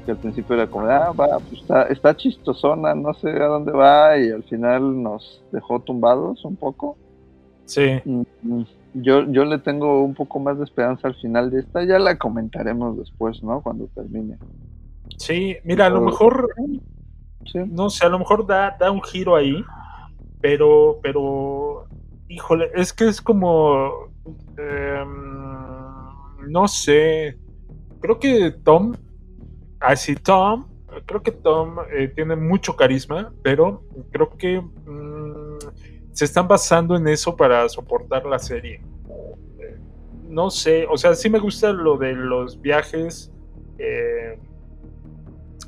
[0.05, 3.72] que al principio era como, ah, va, pues está, está chistosona, no sé a dónde
[3.72, 6.96] va, y al final nos dejó tumbados un poco.
[7.64, 8.00] Sí.
[8.05, 8.62] Mm,
[8.94, 12.16] Yo, yo le tengo un poco más de esperanza al final de esta, ya la
[12.16, 13.61] comentaremos después, ¿no?
[13.61, 14.38] Cuando termine.
[15.18, 16.48] Sí, mira, a lo mejor,
[17.46, 17.59] Sí.
[17.68, 19.62] no sé, a lo mejor da, da un giro ahí,
[20.40, 21.87] pero, pero,
[22.28, 23.90] híjole, es que es como,
[24.57, 27.37] em, no sé,
[28.00, 28.94] creo que Tom,
[29.80, 30.66] así Tom,
[31.07, 35.13] creo que Tom eh, tiene mucho carisma, pero creo que mm,
[36.14, 38.81] se están basando en eso para soportar la serie.
[40.29, 43.31] No sé, o sea, sí me gusta lo de los viajes
[43.79, 44.38] eh,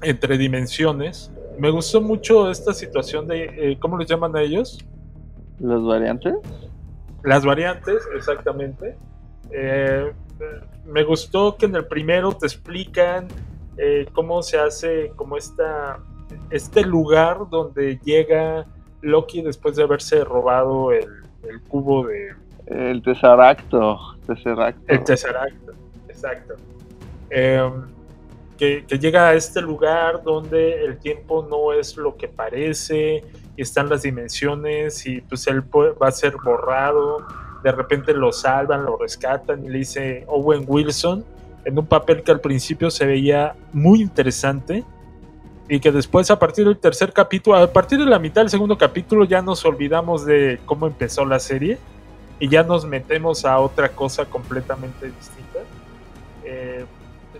[0.02, 1.32] entre dimensiones.
[1.58, 4.78] Me gustó mucho esta situación de, eh, ¿cómo les llaman a ellos?
[5.58, 6.34] ¿Las variantes?
[7.24, 8.96] Las variantes, exactamente.
[9.50, 10.12] Eh,
[10.84, 13.26] me gustó que en el primero te explican
[13.76, 15.98] eh, cómo se hace, como esta,
[16.50, 18.66] este lugar donde llega
[19.02, 21.08] Loki después de haberse robado el,
[21.48, 22.34] el cubo de...
[22.66, 24.16] El tesaracto.
[24.26, 24.82] tesaracto.
[24.88, 25.68] El Tesseract,
[26.08, 26.54] exacto.
[27.30, 27.70] Eh,
[28.58, 33.22] que, que llega a este lugar donde el tiempo no es lo que parece,
[33.56, 37.24] y están las dimensiones, y pues él va a ser borrado.
[37.62, 41.24] De repente lo salvan, lo rescatan, y le dice Owen Wilson,
[41.64, 44.84] en un papel que al principio se veía muy interesante,
[45.68, 48.78] y que después, a partir del tercer capítulo, a partir de la mitad del segundo
[48.78, 51.78] capítulo, ya nos olvidamos de cómo empezó la serie
[52.38, 55.58] y ya nos metemos a otra cosa completamente distinta.
[56.44, 56.84] Eh,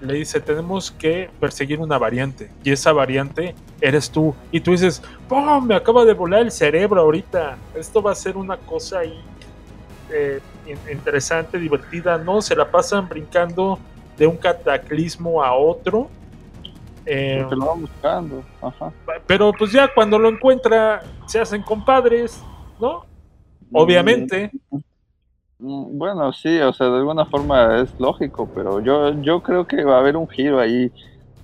[0.01, 4.35] le dice, tenemos que perseguir una variante y esa variante eres tú.
[4.53, 5.65] Y tú dices, ¡pum!
[5.67, 7.57] Me acaba de volar el cerebro ahorita.
[7.75, 9.19] Esto va a ser una cosa ahí
[10.11, 12.19] eh, in- interesante, divertida.
[12.19, 13.79] No, se la pasan brincando
[14.19, 16.11] de un cataclismo a otro.
[17.07, 18.43] Eh, Porque lo buscando.
[18.61, 18.93] Ajá.
[19.27, 22.43] pero pues ya cuando lo encuentra, se hacen compadres,
[22.81, 23.05] ¿no?
[23.73, 24.51] Obviamente.
[25.59, 29.85] Mm, Bueno, sí, o sea, de alguna forma es lógico, pero yo, yo creo que
[29.85, 30.91] va a haber un giro ahí.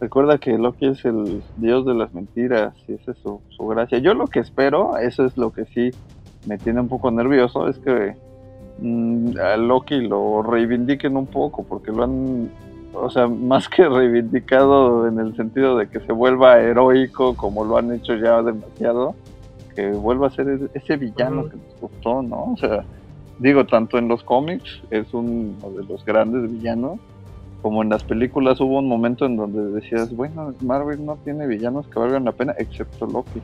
[0.00, 3.98] Recuerda que Loki es el dios de las mentiras y esa es su, su gracia.
[3.98, 5.90] Yo lo que espero, eso es lo que sí
[6.46, 8.16] me tiene un poco nervioso, es que
[8.80, 12.50] mm, a Loki lo reivindiquen un poco, porque lo han,
[12.92, 17.76] o sea, más que reivindicado en el sentido de que se vuelva heroico como lo
[17.78, 19.16] han hecho ya demasiado,
[19.74, 22.52] que vuelva a ser ese- villano que nos gustó, ¿no?
[22.52, 22.86] O sea,
[23.38, 27.00] digo, tanto en los cómics es uno de los grandes villanos,
[27.62, 31.88] como en las películas hubo un momento en donde decías, bueno, Marvel no tiene villanos
[31.88, 33.42] que valgan la pena, excepto Loki.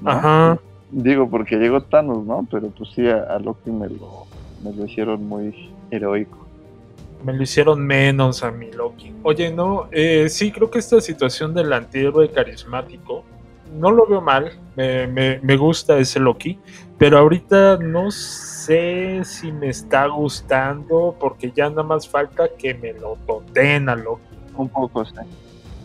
[0.00, 0.10] ¿no?
[0.10, 0.58] Ajá.
[0.90, 2.46] Digo, porque llegó Thanos, ¿no?
[2.50, 4.26] Pero pues sí, a, a Loki me lo,
[4.62, 5.54] me lo hicieron muy
[5.90, 6.43] heroico.
[7.24, 9.12] Me lo hicieron menos a mi Loki.
[9.22, 13.24] Oye, no, eh, sí, creo que esta situación del antihéroe carismático,
[13.72, 16.58] no lo veo mal, me, me- me gusta ese Loki,
[16.98, 22.92] pero ahorita no sé si me está gustando porque ya nada más falta que me
[22.92, 24.22] lo toten a Loki.
[24.56, 25.14] Un poco, sí.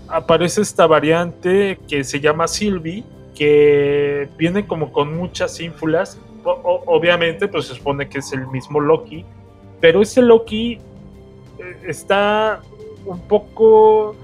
[0.10, 6.20] Aparece esta variante que se llama Sylvie, que viene como con muchas ínfulas.
[6.44, 9.24] O- o- obviamente, pues se supone que es el mismo Loki,
[9.80, 10.80] pero ese Loki
[11.86, 12.62] está
[13.06, 14.16] un poco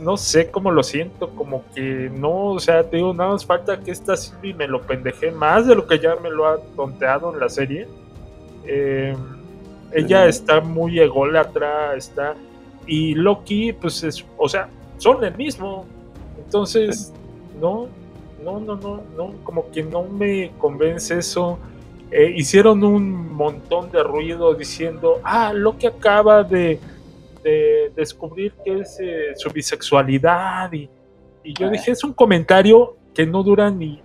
[0.00, 3.78] no sé cómo lo siento, como que no, o sea, te digo, nada más falta
[3.80, 7.32] que esta Sylvie me lo pendeje más de lo que ya me lo ha tonteado
[7.32, 7.88] en la serie.
[8.66, 9.16] Eh,
[9.92, 12.34] ella está muy ególatra, está.
[12.86, 15.86] Y Loki, pues es, o sea, son el mismo.
[16.38, 17.12] Entonces,
[17.60, 17.88] no,
[18.42, 21.58] no, no, no, no, como que no me convence eso.
[22.16, 26.78] Eh, hicieron un montón de ruido diciendo, ah, Loki acaba de,
[27.42, 30.72] de descubrir que es eh, su bisexualidad.
[30.72, 30.88] Y,
[31.42, 34.00] y yo dije, es un comentario que no dura ni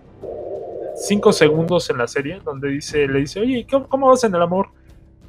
[0.95, 4.41] cinco segundos en la serie, donde dice, le dice, oye, ¿cómo, cómo vas en el
[4.41, 4.69] amor?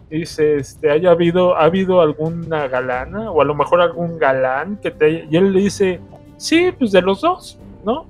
[0.08, 4.78] Y dice, este, haya habido, ha habido alguna galana, o a lo mejor algún galán
[4.78, 5.26] que te haya-".
[5.30, 6.00] y él le dice,
[6.38, 8.06] sí, pues de los dos, ¿no?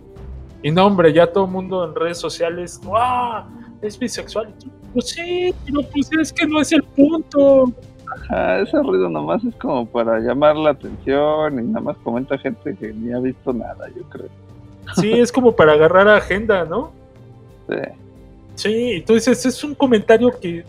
[0.63, 3.60] Y no, hombre, ya todo el mundo en redes sociales, ¡wow!
[3.83, 4.53] Es bisexual.
[4.93, 7.73] Pues sí, pero pues es que no es el punto.
[8.13, 12.75] Ajá, ese ruido nomás es como para llamar la atención y nada más comenta gente
[12.77, 14.29] que ni ha visto nada, yo creo.
[14.97, 16.93] Sí, es como para agarrar agenda, ¿no?
[17.69, 17.77] Sí.
[18.57, 20.65] Sí, entonces es un comentario que,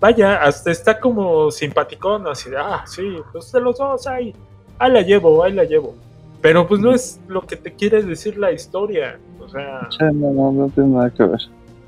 [0.00, 4.34] vaya, hasta está como simpaticón, así de, ah, sí, pues de los dos, ahí,
[4.78, 5.94] ahí la llevo, ahí la llevo.
[6.40, 10.30] Pero pues no es lo que te quiere decir la historia, o sea, Sí, no,
[10.30, 11.40] no, no tiene nada que ver.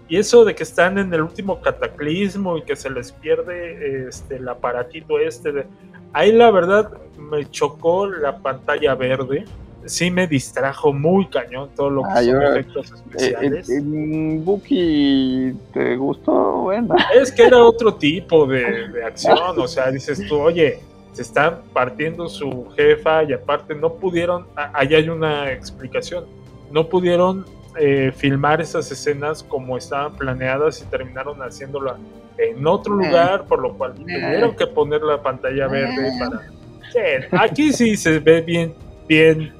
[0.08, 4.36] Y eso de que están en el último cataclismo y que se les pierde este,
[4.36, 5.66] el aparatito este, de,
[6.12, 9.44] ahí la verdad me chocó la pantalla verde,
[9.86, 13.70] sí me distrajo muy cañón todo lo que Ah, son yo- efectos Eh, especiales.
[13.70, 16.32] eh, mm, Buki, ¿te gustó?
[16.62, 16.94] Bueno.
[17.14, 20.80] Es que era otro tipo de, de acción, o sea, dices tú, oye,
[21.12, 26.24] se están partiendo su jefa y aparte no pudieron, ahí hay una explicación,
[26.72, 27.44] no pudieron
[27.78, 31.96] eh, filmar esas escenas como estaban planeadas y terminaron haciéndolo
[32.38, 33.06] en otro Eh.
[33.06, 36.40] lugar, por lo cual tuvieron que poner la pantalla verde para...
[36.92, 38.74] Sí, aquí sí se ve bien,
[39.08, 39.52] bien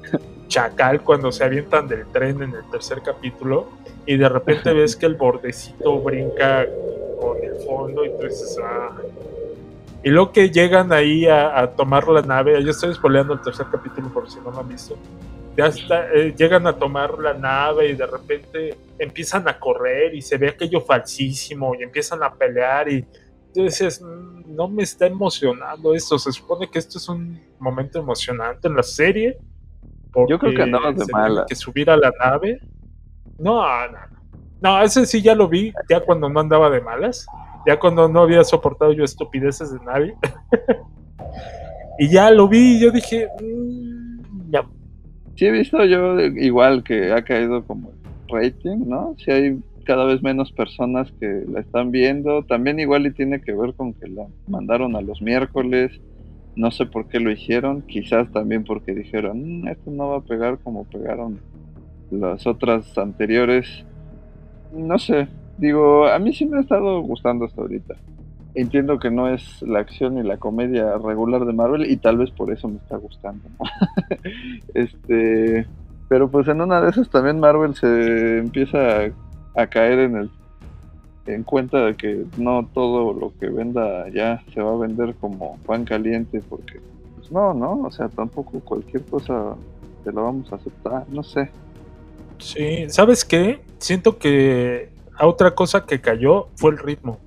[0.47, 3.69] chacal cuando se avientan del tren en el tercer capítulo
[4.05, 6.65] y de repente ves que el bordecito brinca
[7.19, 8.91] con el fondo y tú dices, ah.
[10.03, 13.65] Y luego que llegan ahí a, a tomar la nave, yo estoy spoileando el tercer
[13.71, 14.95] capítulo por si no lo han visto,
[15.57, 20.21] ya está, eh, llegan a tomar la nave y de repente empiezan a correr y
[20.21, 23.05] se ve aquello falsísimo y empiezan a pelear y
[23.53, 28.67] dices, "Mm, no me está emocionando esto, se supone que esto es un momento emocionante
[28.67, 29.37] en la serie.
[30.27, 31.45] Yo creo que andabas de malas.
[31.47, 32.59] que subir a la nave.
[33.37, 34.15] No, no, no.
[34.61, 37.25] No, ese sí ya lo vi, ya cuando no andaba de malas,
[37.67, 40.15] ya cuando no había soportado yo estupideces de nadie.
[41.99, 44.65] y ya lo vi y yo dije, "Mm, ya.
[45.35, 47.91] Sí he visto yo igual que ha caído como
[48.29, 49.15] rating, ¿no?
[49.17, 52.43] Si hay cada vez menos personas que la están viendo.
[52.43, 55.99] También igual y tiene que ver con que la mandaron a los miércoles.
[56.55, 57.81] No sé por qué lo hicieron.
[57.83, 61.39] Quizás también porque dijeron, "Mm, esto no va a pegar como pegaron
[62.11, 63.85] las otras anteriores.
[64.73, 65.27] No sé.
[65.57, 67.95] Digo, a mí sí me ha estado gustando hasta ahorita.
[68.55, 72.31] Entiendo que no es la acción y la comedia regular de Marvel y tal vez
[72.31, 73.43] por eso me está gustando.
[74.73, 75.67] este,
[76.07, 80.29] pero pues en una de esas también Marvel se empieza a, a caer en el
[81.27, 85.57] en cuenta de que no todo lo que venda ya se va a vender como
[85.65, 86.79] pan caliente porque
[87.15, 89.55] pues no, no, o sea, tampoco cualquier cosa
[90.03, 91.49] te la vamos a aceptar, no sé.
[92.37, 93.61] Sí, ¿sabes qué?
[93.79, 97.19] Siento que a otra cosa que cayó fue el ritmo.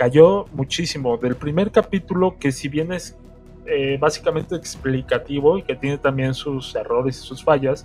[0.00, 1.18] Cayó muchísimo.
[1.18, 3.18] Del primer capítulo, que si bien es
[3.66, 7.84] eh, básicamente explicativo y que tiene también sus errores y sus fallas,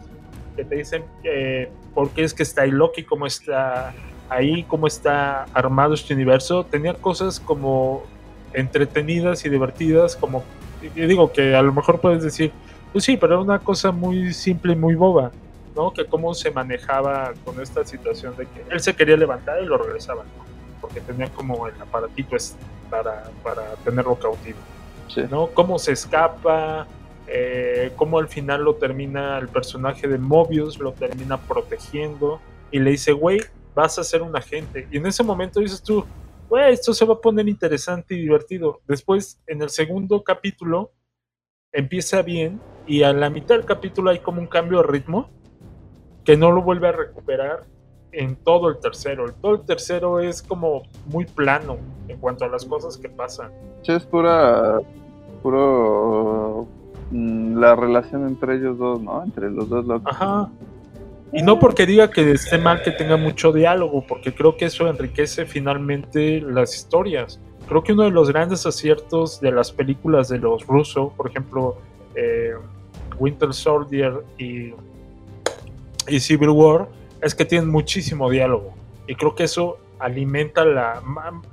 [0.55, 3.93] que te dicen eh, por qué es que está ahí Loki, cómo está
[4.29, 8.03] ahí, cómo está armado este universo, tenía cosas como
[8.53, 10.45] entretenidas y divertidas, como
[10.95, 12.53] yo digo que a lo mejor puedes decir,
[12.93, 15.33] pues sí, pero era una cosa muy simple y muy boba.
[15.75, 15.91] ¿no?
[15.91, 19.77] Que cómo se manejaba con esta situación de que él se quería levantar y lo
[19.77, 20.44] regresaba, ¿no?
[20.85, 22.37] Porque tenía como el aparatito
[22.91, 24.59] para, para tenerlo cautivo.
[25.07, 25.23] Sí.
[25.31, 25.47] ¿no?
[25.47, 26.85] Cómo se escapa,
[27.25, 32.91] eh, cómo al final lo termina el personaje de Mobius, lo termina protegiendo y le
[32.91, 33.41] dice, güey,
[33.73, 34.87] vas a ser un agente.
[34.91, 36.05] Y en ese momento dices tú,
[36.49, 38.81] güey, esto se va a poner interesante y divertido.
[38.87, 40.91] Después, en el segundo capítulo,
[41.71, 45.31] empieza bien y a la mitad del capítulo hay como un cambio de ritmo
[46.23, 47.65] que no lo vuelve a recuperar
[48.15, 49.25] en todo el tercero.
[49.25, 53.51] El todo el tercero es como muy plano en cuanto a las cosas que pasan.
[53.83, 54.79] Sí, es pura.
[55.43, 56.67] puro.
[57.11, 59.23] mm, la relación entre ellos dos, ¿no?
[59.23, 60.13] Entre los dos locos.
[60.13, 60.49] Ajá.
[61.31, 64.87] Y no porque diga que esté mal que tenga mucho diálogo, porque creo que eso
[64.87, 67.39] enriquece finalmente las historias.
[67.67, 71.77] Creo que uno de los grandes aciertos de las películas de los rusos, por ejemplo,
[72.15, 72.53] eh,
[73.17, 74.73] Winter Soldier y,
[76.07, 76.87] y Civil War,
[77.25, 78.73] es que tienen muchísimo diálogo.
[79.07, 81.01] Y creo que eso alimenta la,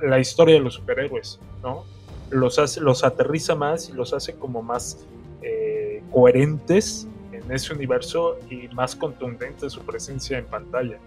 [0.02, 1.84] la historia de los superhéroes, ¿no?
[2.30, 5.06] Los, hace, los aterriza más y los hace como más
[5.40, 10.98] eh, coherentes en ese universo y más contundente su presencia en pantalla.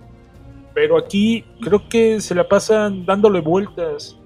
[0.73, 4.17] Pero aquí creo que se la pasan dándole vueltas.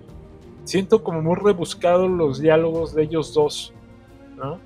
[0.63, 3.73] Siento como muy rebuscados los diálogos de ellos dos,
[4.37, 4.59] ¿no?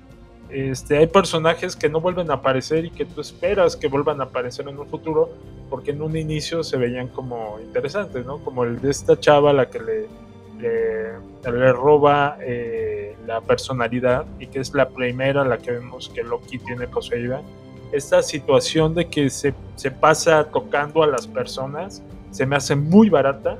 [0.54, 4.24] Este, hay personajes que no vuelven a aparecer y que tú esperas que vuelvan a
[4.24, 5.32] aparecer en un futuro
[5.68, 8.38] porque en un inicio se veían como interesantes, ¿no?
[8.38, 10.06] Como el de esta chava la que le,
[10.60, 16.22] le, le roba eh, la personalidad y que es la primera la que vemos que
[16.22, 17.42] Loki tiene poseída.
[17.90, 22.00] Esta situación de que se, se pasa tocando a las personas
[22.30, 23.58] se me hace muy barata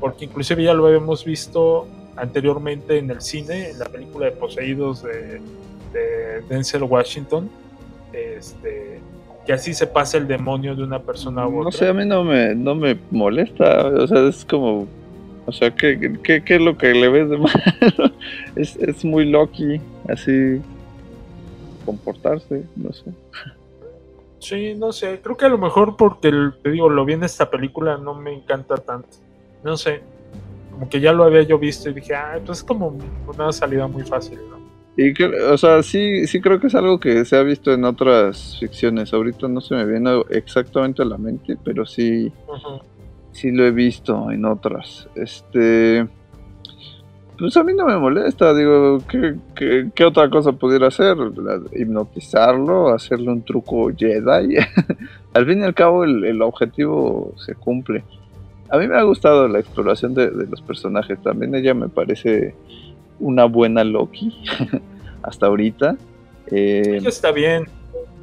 [0.00, 5.02] porque inclusive ya lo habíamos visto anteriormente en el cine, en la película de Poseídos
[5.02, 5.42] de,
[5.94, 7.48] de Denzel Washington,
[8.12, 9.00] este,
[9.46, 11.62] que así se pasa el demonio de una persona a otra.
[11.62, 13.86] No sé, a mí no me, no me molesta.
[13.86, 14.86] O sea, es como.
[15.46, 18.12] O sea, ¿qué, qué, qué es lo que le ves de malo?
[18.56, 20.60] es, es muy Loki, así.
[21.84, 23.04] Comportarse, no sé.
[24.44, 26.30] Sí, no sé, creo que a lo mejor porque
[26.62, 29.08] te digo, lo vi en esta película no me encanta tanto.
[29.62, 30.02] No sé,
[30.70, 33.86] como que ya lo había yo visto y dije, ah, pues es como una salida
[33.86, 34.63] muy fácil, ¿no?
[34.96, 37.84] Y que, o sea, sí, sí creo que es algo que se ha visto en
[37.84, 39.12] otras ficciones.
[39.12, 42.32] Ahorita no se me viene exactamente a la mente, pero sí,
[43.32, 45.08] sí lo he visto en otras.
[45.16, 46.06] Este.
[47.36, 51.16] Pues a mí no me molesta, digo, ¿qué, qué, qué otra cosa pudiera hacer?
[51.72, 54.56] Hipnotizarlo, hacerle un truco Jedi.
[55.34, 58.04] al fin y al cabo, el, el objetivo se cumple.
[58.70, 61.20] A mí me ha gustado la exploración de, de los personajes.
[61.20, 62.54] También ella me parece
[63.20, 64.34] una buena Loki
[65.22, 65.96] hasta ahorita.
[66.48, 67.64] Eh, Ella está bien.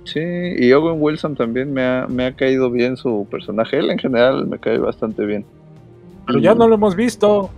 [0.03, 3.77] Sí, y Owen Wilson también me ha, me ha caído bien su personaje.
[3.77, 5.45] Él en general me cae bastante bien.
[6.25, 7.49] Pero ya no lo hemos visto.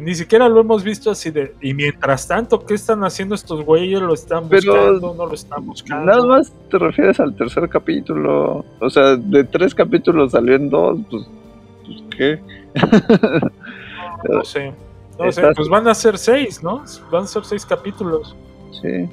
[0.00, 1.54] Ni siquiera lo hemos visto así de.
[1.60, 4.00] Y mientras tanto, ¿qué están haciendo estos güeyes?
[4.00, 5.14] ¿Lo están Pero- buscando?
[5.14, 6.06] ¿No lo están buscando?
[6.06, 8.64] Nada más te refieres al tercer capítulo.
[8.80, 11.26] O sea, de tres capítulos salió en dos, pues,
[11.84, 12.40] pues ¿qué?
[14.30, 14.72] No sé.
[15.18, 16.84] No sé, pues van a ser seis, ¿no?
[17.10, 18.34] Van a ser seis capítulos.
[18.80, 19.08] Sí.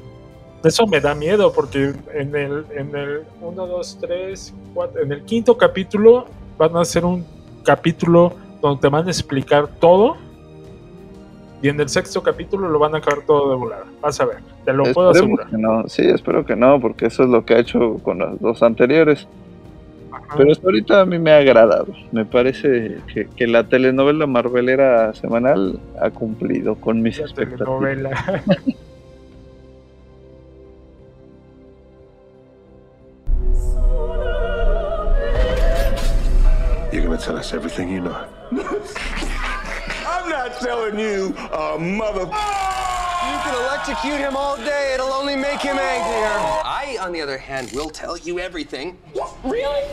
[0.63, 5.23] Eso me da miedo porque en el, en el 1, 2, 3, 4, en el
[5.23, 6.25] quinto capítulo
[6.57, 7.25] van a hacer un
[7.63, 10.17] capítulo donde te van a explicar todo
[11.61, 13.85] y en el sexto capítulo lo van a acabar todo de volada.
[14.01, 15.47] Vas a ver, te lo puedo asegurar.
[15.47, 15.87] que no.
[15.87, 19.27] Sí, espero que no, porque eso es lo que ha hecho con las dos anteriores.
[20.37, 21.87] Pero hasta ahorita a mí me ha agradado.
[22.11, 27.79] Me parece que, que la telenovela marvelera semanal ha cumplido con mis La expectativas.
[27.79, 28.43] telenovela.
[36.91, 38.25] You're gonna tell us everything you know.
[38.51, 42.25] I'm not telling you, uh, mother.
[43.29, 44.93] You can electrocute him all day.
[44.95, 46.35] It'll only make him angrier.
[46.65, 48.97] I, on the other hand, will tell you everything.
[49.43, 49.85] Really?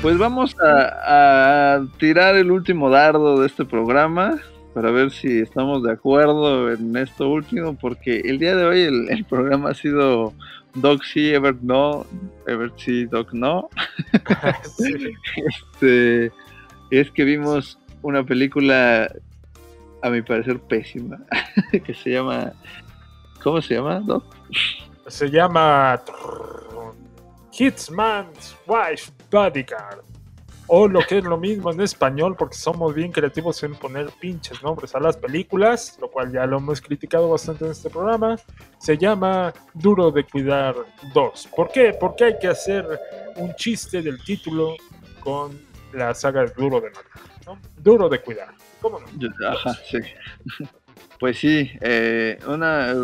[0.00, 4.40] Pues vamos a, a tirar el último dardo de este programa
[4.74, 9.10] para ver si estamos de acuerdo en esto último, porque el día de hoy el,
[9.10, 10.32] el programa ha sido
[10.74, 12.06] Doc sí, Ever no,
[12.46, 13.68] Ever sí, Doc no.
[15.36, 16.32] Este,
[16.90, 19.10] es que vimos una película,
[20.02, 21.18] a mi parecer, pésima,
[21.84, 22.52] que se llama...
[23.42, 24.24] ¿Cómo se llama, Doc?
[25.08, 26.00] Se llama
[27.52, 30.02] Hitman's Wife Bodyguard.
[30.68, 34.62] O lo que es lo mismo en español, porque somos bien creativos en poner pinches
[34.62, 38.36] nombres a las películas, lo cual ya lo hemos criticado bastante en este programa.
[38.78, 40.76] Se llama Duro de Cuidar
[41.12, 41.48] 2.
[41.54, 41.94] ¿Por qué?
[41.98, 42.86] Porque hay que hacer
[43.36, 44.76] un chiste del título
[45.20, 45.60] con
[45.92, 47.22] la saga Duro de Matar.
[47.46, 47.58] ¿no?
[47.76, 48.54] Duro de Cuidar.
[48.82, 49.48] ¿Cómo no?
[49.48, 49.98] Ajá, sí.
[51.18, 52.94] Pues sí, eh, una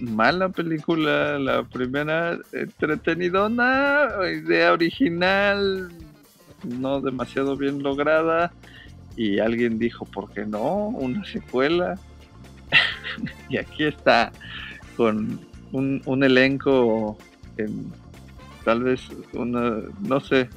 [0.00, 5.92] mala película, la primera entretenidona, idea original,
[6.62, 8.50] no demasiado bien lograda,
[9.14, 10.88] y alguien dijo, ¿por qué no?
[10.88, 11.98] Una secuela.
[13.50, 14.32] y aquí está,
[14.96, 15.38] con
[15.72, 17.18] un, un elenco
[17.58, 17.92] en
[18.64, 19.02] tal vez
[19.34, 20.48] una, no sé,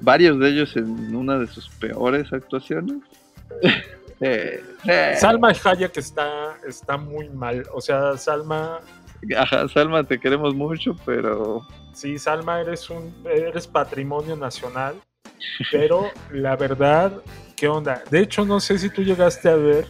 [0.00, 2.98] varios de ellos en una de sus peores actuaciones.
[5.16, 7.64] Salma Hayek está, está muy mal.
[7.72, 8.80] O sea, Salma.
[9.36, 11.66] Ajá, Salma, te queremos mucho, pero.
[11.92, 14.96] Sí, Salma, eres un eres patrimonio nacional.
[15.70, 17.22] Pero la verdad,
[17.56, 18.02] ¿qué onda?
[18.10, 19.86] De hecho, no sé si tú llegaste a ver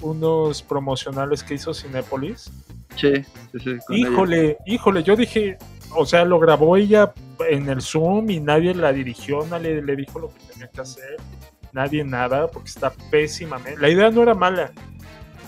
[0.00, 2.50] unos promocionales que hizo Cinépolis.
[2.96, 3.12] Sí,
[3.52, 3.72] sí, sí.
[3.90, 4.58] Híjole, ella.
[4.66, 5.58] híjole, yo dije,
[5.94, 7.12] o sea, lo grabó ella
[7.48, 11.16] en el Zoom y nadie la dirigió, nadie le dijo lo que tenía que hacer,
[11.76, 13.60] nadie nada, porque está pésima.
[13.78, 14.72] La idea no era mala,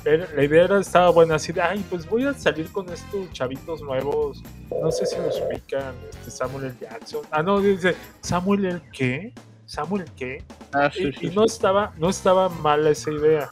[0.05, 3.81] la idea era, estaba buena, así de, ay, pues voy a salir con estos chavitos
[3.83, 6.75] nuevos, no sé si los ubican, este Samuel L.
[6.81, 7.23] Jackson.
[7.31, 9.33] Ah, no, dice, ¿Samuel el qué?
[9.67, 10.45] ¿Samuel el qué?
[10.73, 11.35] Ah, sí, y, sí, y sí.
[11.35, 13.51] no estaba, no estaba mala esa idea,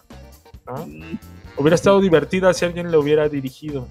[0.66, 0.86] ¿no?
[0.86, 1.18] Mm,
[1.58, 3.88] Hubiera estado divertida si alguien le hubiera dirigido.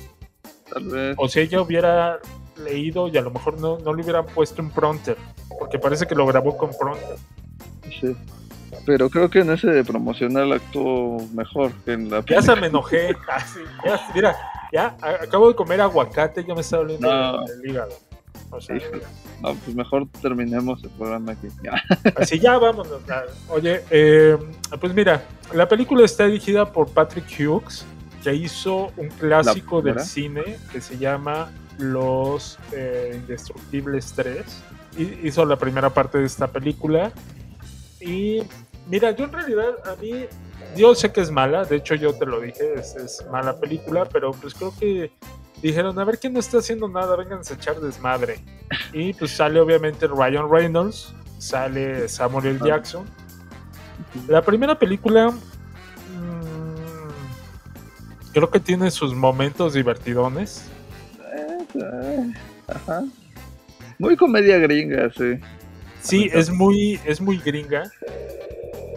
[0.71, 1.15] Tal vez.
[1.17, 2.19] O si ella hubiera
[2.63, 5.17] leído y a lo mejor no, no le hubieran puesto un prompter,
[5.59, 7.17] porque parece que lo grabó con prompter.
[7.99, 8.15] Sí.
[8.85, 12.67] Pero creo que en ese de promocional actuó mejor que en la Ya se me
[12.67, 13.15] enojé.
[13.29, 13.43] Ah,
[13.85, 14.35] ya, mira,
[14.71, 17.45] ya acabo de comer aguacate, ya me está doliendo No.
[17.45, 17.93] el, hígado.
[18.51, 18.77] O sea.
[19.41, 21.47] No, pues mejor terminemos el programa aquí.
[22.15, 23.01] Así ya vámonos.
[23.49, 24.37] Oye, eh,
[24.79, 25.23] pues mira,
[25.53, 27.85] la película está dirigida por Patrick Hughes,
[28.23, 34.63] que hizo un clásico del cine que se llama Los eh, Indestructibles 3.
[34.97, 37.11] Y- Hizo la primera parte de esta película.
[37.99, 38.43] Y
[38.87, 40.25] mira, yo en realidad a mí,
[40.75, 44.05] yo sé que es mala, de hecho yo te lo dije, es, es mala película,
[44.05, 45.11] pero pues creo que
[45.61, 48.39] dijeron, a ver quién no está haciendo nada, vengan a echar desmadre.
[48.93, 52.59] Y pues sale obviamente Ryan Reynolds, sale Samuel L.
[52.65, 53.05] Jackson.
[54.27, 55.37] La primera película mm,
[58.33, 60.65] creo que tiene sus momentos divertidones.
[61.75, 62.33] Eh,
[62.67, 63.03] Ajá.
[63.97, 65.39] Muy comedia gringa, sí.
[66.01, 67.89] Sí, es muy, es muy gringa.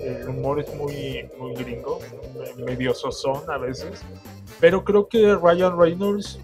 [0.08, 1.98] El humor es muy, muy gringo,
[2.38, 4.00] me- medio sosón a veces.
[4.60, 6.38] Pero creo que Ryan Reynolds,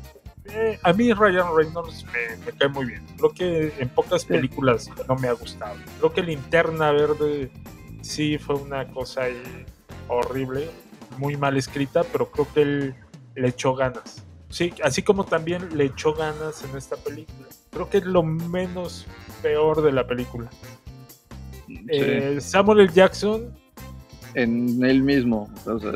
[0.47, 3.05] eh, a mí Ryan Reynolds me, me cae muy bien.
[3.17, 5.77] Creo que en pocas películas no me ha gustado.
[5.99, 7.51] Creo que Linterna Verde
[8.03, 9.23] sí fue una cosa
[10.09, 10.71] horrible,
[11.19, 12.95] muy mal escrita, pero creo que él
[13.35, 14.23] le echó ganas.
[14.49, 17.49] Sí, así como también le echó ganas en esta película.
[17.71, 19.07] Creo que es lo menos
[19.43, 20.49] peor de la película.
[21.89, 22.91] Eh, Samuel L.
[22.93, 23.55] Jackson,
[24.35, 25.49] En él mismo.
[25.67, 25.93] O sea,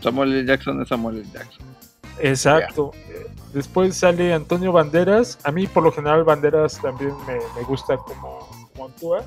[0.00, 0.46] Samuel L.
[0.46, 1.28] Jackson es Samuel L.
[1.32, 1.66] Jackson.
[2.20, 2.92] exacto.
[3.52, 5.38] Después sale Antonio Banderas.
[5.42, 9.24] A mí, por lo general, Banderas también me, me gusta como, como actúa.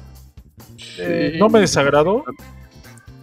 [0.98, 2.24] Eh, no me desagradó.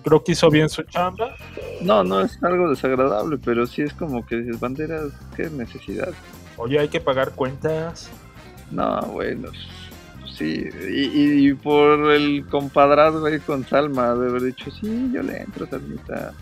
[0.05, 1.35] Creo que hizo bien su chamba.
[1.83, 6.11] No, no es algo desagradable, pero sí es como que dices, banderas, qué necesidad.
[6.57, 8.11] Oye, hay que pagar cuentas.
[8.71, 9.51] No, bueno,
[10.41, 10.69] sí.
[10.89, 16.33] Y, por el compadrazgo ahí con Salma, de haber dicho, sí, yo le entro, Salmita.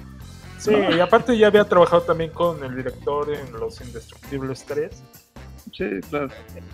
[0.58, 5.02] Sí, y aparte ya había trabajado también con el director en Los Indestructibles 3.
[5.72, 6.28] Sí, claro.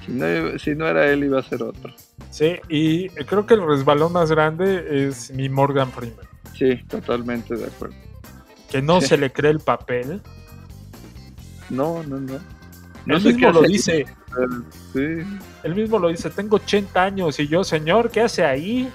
[0.06, 1.92] Si no, si no era él, iba a ser otro.
[2.30, 6.26] Sí, y creo que el resbalón más grande es mi Morgan Freeman.
[6.56, 7.96] Sí, totalmente de acuerdo.
[8.70, 9.06] Que no Sí.
[9.08, 10.22] se le cree el papel.
[11.70, 12.38] No, no, no.
[13.06, 14.06] No Él sé mismo lo dice.
[14.92, 15.22] Sí.
[15.62, 18.90] Él mismo lo dice, tengo 80 años y yo, señor, ¿qué hace ahí?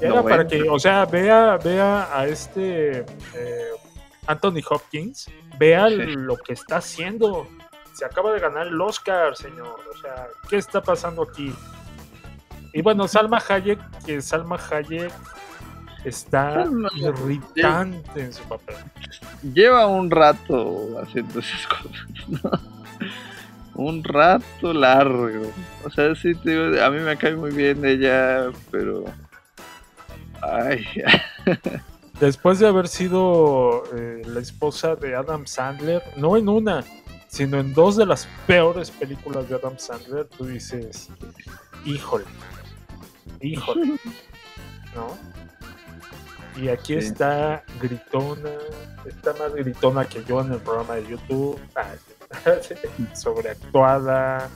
[0.00, 3.00] Era No, para que, o sea, vea, vea a este
[3.34, 3.68] eh,
[4.26, 5.96] Anthony Hopkins, vea Sí.
[5.96, 7.46] lo que está haciendo.
[7.94, 9.78] Se acaba de ganar el Oscar, señor.
[9.94, 11.54] O sea, ¿qué está pasando aquí?
[12.72, 15.12] Y bueno, Salma Hayek, que Salma Hayek
[16.04, 16.64] está
[16.96, 18.74] irritante en su papel.
[19.54, 22.50] Lleva un rato haciendo esas cosas, ¿no?
[23.74, 25.50] Un rato largo.
[25.84, 29.04] O sea, sí, te digo, a mí me cae muy bien ella, pero...
[30.42, 30.84] Ay,
[32.20, 36.84] Después de haber sido eh, la esposa de Adam Sandler, no en una,
[37.28, 41.08] sino en dos de las peores películas de Adam Sandler, tú dices,
[41.84, 42.24] híjole,
[43.40, 43.98] híjole,
[44.94, 45.16] ¿no?
[46.62, 47.06] Y aquí Sí.
[47.08, 48.50] está gritona,
[49.06, 51.94] está más gritona que yo en el programa de YouTube, ah,
[53.14, 54.48] sobreactuada,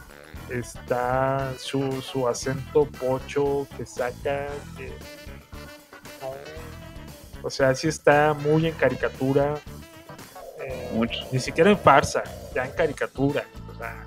[0.50, 4.92] está su, su acento pocho que saca, que
[7.46, 9.54] o sea, sí está muy en caricatura.
[10.60, 11.20] Eh, mucho.
[11.30, 13.44] Ni siquiera en farsa, ya en caricatura.
[13.72, 14.04] O sea,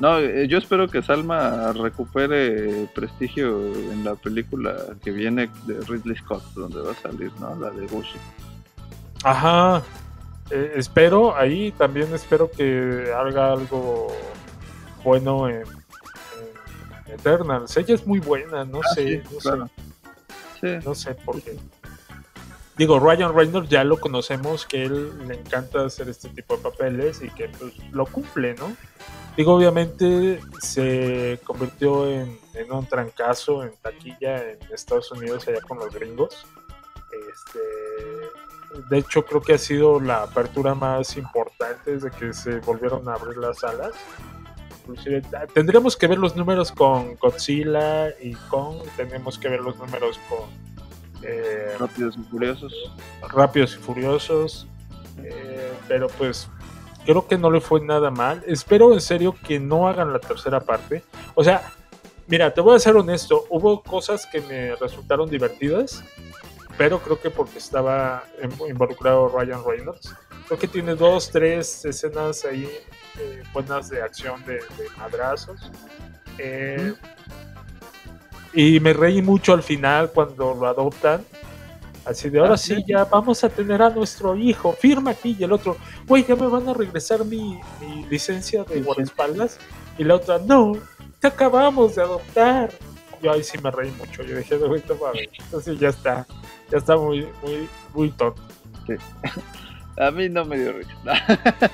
[0.00, 4.74] No, eh, yo espero que Salma recupere prestigio en la película
[5.04, 7.54] que viene de Ridley Scott, donde va a salir, ¿no?
[7.54, 8.18] La de Gucci.
[9.22, 9.80] Ajá.
[10.50, 14.08] Eh, espero, ahí también espero que haga algo
[15.02, 15.62] bueno en,
[17.06, 17.76] en Eternals.
[17.76, 19.70] Ella es muy buena, no Ah, sé, sí, no claro.
[20.60, 21.56] sé, no sé por qué.
[22.76, 27.22] Digo, Ryan Reynolds ya lo conocemos, que él le encanta hacer este tipo de papeles
[27.22, 28.76] y que pues, lo cumple, ¿no?
[29.36, 35.78] Digo, obviamente se convirtió en, en un trancazo en taquilla en Estados Unidos allá con
[35.78, 36.46] los gringos.
[37.12, 37.60] Este,
[38.88, 43.14] de hecho, creo que ha sido la apertura más importante desde que se volvieron a
[43.14, 43.92] abrir las salas.
[44.80, 49.76] Inclusive, ah, tendríamos que ver los números con Godzilla y Kong, tenemos que ver los
[49.78, 50.48] números con
[51.22, 52.72] eh, Rápidos y Furiosos.
[53.30, 54.66] Rápidos y Furiosos.
[55.22, 56.48] eh, pero pues
[57.04, 58.42] creo que no le fue nada mal.
[58.46, 61.02] Espero en serio que no hagan la tercera parte.
[61.34, 61.72] O sea,
[62.26, 63.44] mira, te voy a ser honesto.
[63.50, 66.04] Hubo cosas que me resultaron divertidas.
[66.76, 70.14] Pero creo que porque estaba in- involucrado Ryan Reynolds.
[70.46, 72.68] Creo que tiene dos, tres escenas ahí
[73.18, 75.70] eh, buenas de acción de, de madrazos.
[76.38, 76.94] Eh,
[78.52, 81.24] y me reí mucho al final cuando lo adoptan.
[82.04, 82.84] Así de ahora Ah, sí, sí.
[82.86, 84.72] ya vamos a tener a nuestro hijo.
[84.72, 85.36] Firma aquí.
[85.38, 89.58] Y el otro, güey, ya me van a regresar mi, mi licencia de guardaespaldas.
[89.96, 90.72] Y la otra, no,
[91.20, 92.70] te acabamos de adoptar.
[93.24, 94.22] Yo ahí sí me reí mucho.
[94.22, 95.28] Yo dije, güey, mames.
[95.38, 96.26] Entonces ya está.
[96.70, 98.42] Ya está muy, muy, muy tonto.
[98.86, 98.92] Sí.
[99.98, 100.92] A mí no me dio risa.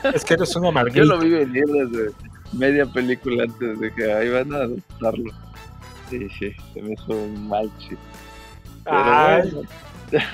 [0.14, 1.04] Es que eres una Yo marguita.
[1.06, 2.12] lo vi venir desde
[2.52, 5.32] media película antes de que ahí van a adoptarlo.
[6.08, 7.96] Sí, sí, se me hizo un mal chiste.
[8.84, 9.62] Bueno.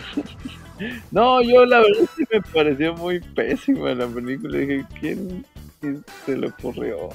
[1.11, 4.59] No, yo la verdad sí me pareció muy pésima la película.
[4.59, 5.47] Dije, ¿quién,
[5.81, 7.09] quién se le ocurrió?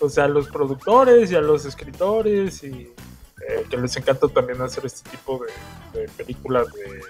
[0.00, 2.92] O sea, a los productores y a los escritores y
[3.48, 5.40] eh, que les encanta también hacer este tipo
[5.94, 7.00] de, películas de,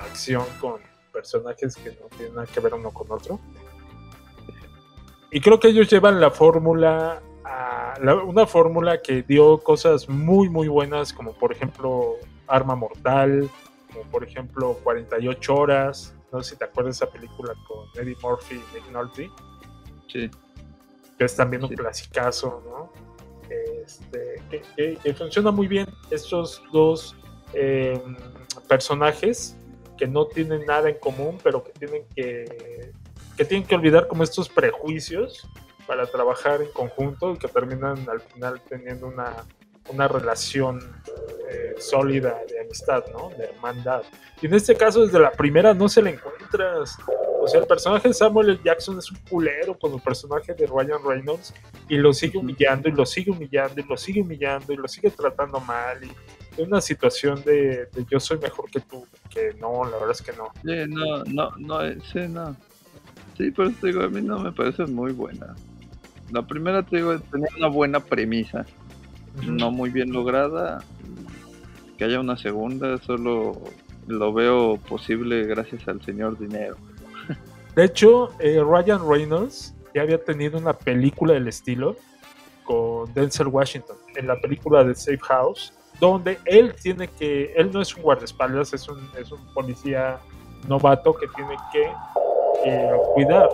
[0.00, 0.80] acción con
[1.12, 3.38] personajes que no tienen nada que ver uno con otro.
[5.30, 10.68] Y creo que ellos llevan la fórmula, a- una fórmula que dio cosas muy, muy
[10.68, 12.16] buenas, como por ejemplo
[12.46, 13.50] Arma Mortal,
[13.92, 16.14] como por ejemplo 48 Horas.
[16.32, 19.30] No sé si te acuerdas de esa película con Eddie Murphy y Nick Nolte
[20.12, 20.30] Sí.
[21.18, 22.92] Que es también un clasicazo, ¿no?
[23.84, 27.14] Este, que, que- que funciona muy bien estos dos
[27.52, 28.00] eh,
[28.68, 29.56] personajes
[29.96, 32.92] que no tienen nada en común, pero que tienen que,
[33.36, 35.46] que tienen que olvidar como estos prejuicios
[35.86, 39.44] para trabajar en conjunto y que terminan al final teniendo una,
[39.90, 40.80] una relación
[41.50, 43.28] eh, sólida de amistad, ¿no?
[43.36, 44.02] De hermandad.
[44.40, 46.96] Y en este caso, desde la primera no se la encuentras.
[47.44, 48.60] O sea, el personaje de Samuel L.
[48.64, 51.52] Jackson es un culero con el personaje de Ryan Reynolds
[51.90, 55.10] y lo sigue humillando y lo sigue humillando y lo sigue humillando y lo sigue
[55.10, 56.10] tratando mal y
[56.56, 60.22] es una situación de, de yo soy mejor que tú, que no, la verdad es
[60.22, 60.52] que no.
[60.62, 62.56] Sí, no, no, no, eh, sí, no.
[63.36, 65.54] Sí, por eso te digo, a mí no me parece muy buena.
[66.30, 68.64] La primera, te digo, tenía una buena premisa,
[69.46, 70.82] no muy bien lograda.
[71.98, 73.60] Que haya una segunda, solo
[74.06, 76.76] lo veo posible gracias al señor dinero.
[77.74, 81.96] De hecho, eh, Ryan Reynolds ya había tenido una película del estilo
[82.62, 87.82] con Denzel Washington, en la película de Safe House, donde él tiene que, él no
[87.82, 90.18] es un guardaespaldas, es un, es un policía
[90.68, 91.92] novato que tiene que
[92.64, 93.48] eh, cuidar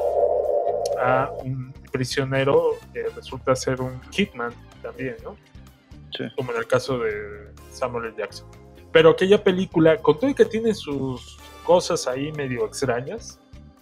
[1.03, 4.53] a un prisionero que resulta ser un hitman
[4.83, 5.37] también, ¿no?
[6.17, 6.25] Sí.
[6.37, 8.15] Como en el caso de Samuel L.
[8.17, 8.47] Jackson.
[8.93, 13.41] Pero aquella película, con todo y que tiene sus cosas ahí medio extrañas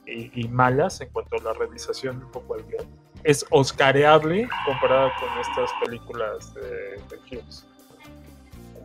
[0.08, 2.86] y, y malas en cuanto a la realización un poco al guion,
[3.24, 7.66] es oscareable comparada con estas películas de, de Hughes.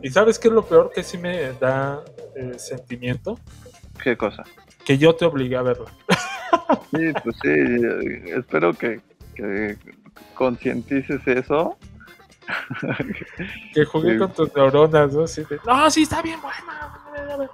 [0.02, 2.02] ¿Y sabes qué es lo peor que sí me da
[2.36, 3.38] eh, sentimiento?
[4.02, 4.42] ¿Qué cosa?
[4.84, 5.90] Que yo te obligué a verla.
[6.92, 7.50] Sí, pues sí,
[8.26, 9.00] espero que,
[9.34, 9.76] que
[10.34, 11.76] concientices eso.
[13.72, 14.18] Que jugué Sí.
[14.18, 15.24] con tus neuronas, ¿no?
[15.24, 17.50] Así de, no, sí, está bien buena.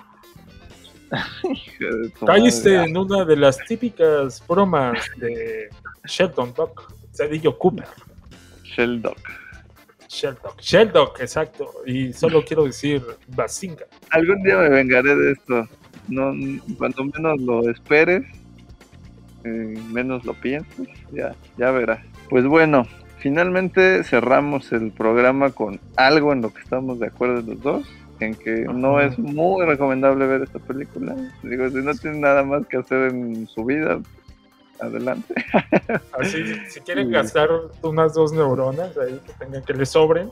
[2.26, 2.90] Caíste madre.
[2.90, 5.68] en una de las típicas bromas de
[6.04, 7.86] Sheldon Doc, Cedillo Cooper.
[8.64, 9.14] Sheldon.
[10.08, 11.70] Sheldon, Sheldon, exacto.
[11.86, 13.86] Y solo quiero decir Basinga.
[14.10, 15.68] Algún día me vengaré de esto.
[16.08, 16.32] No,
[16.76, 18.24] cuando menos lo esperes,
[19.44, 22.00] eh, menos lo pienses, ya, ya verás.
[22.28, 22.86] Pues bueno,
[23.18, 27.88] finalmente cerramos el programa con algo en lo que estamos de acuerdo los dos.
[28.26, 31.16] En que no es muy recomendable ver esta película.
[31.42, 34.00] Digo, si no tienen nada más que hacer en su vida,
[34.80, 35.34] adelante.
[36.18, 37.48] Así, si quieren gastar
[37.82, 40.30] unas dos neuronas ahí que tengan que les sobren.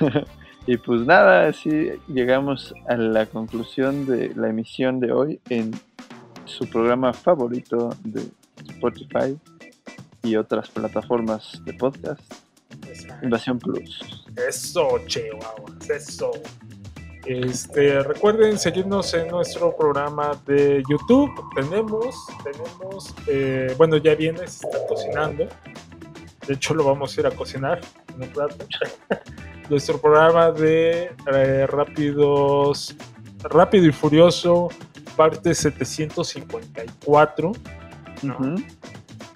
[0.66, 5.72] y pues nada, así llegamos a la conclusión de la emisión de hoy en
[6.44, 8.22] su programa favorito de
[8.68, 9.38] Spotify
[10.22, 12.20] y otras plataformas de podcast.
[13.22, 14.00] Invasión Plus.
[14.36, 16.30] Eso, chihuahuas, eso.
[17.28, 21.30] Este, recuerden seguirnos en nuestro programa de YouTube.
[21.54, 25.46] Tenemos, tenemos, eh, bueno, ya viene, se está cocinando.
[26.46, 27.82] De hecho, lo vamos a ir a cocinar
[28.14, 28.64] en un rato.
[29.68, 32.96] nuestro programa de eh, Rápidos,
[33.42, 34.70] Rápido y Furioso,
[35.14, 37.52] parte 754.
[38.22, 38.56] ¿no?
[38.56, 38.64] Sí.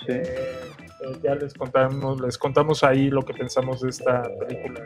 [0.09, 0.62] Eh,
[1.05, 4.81] eh, ya les contamos, les contamos ahí lo que pensamos de esta película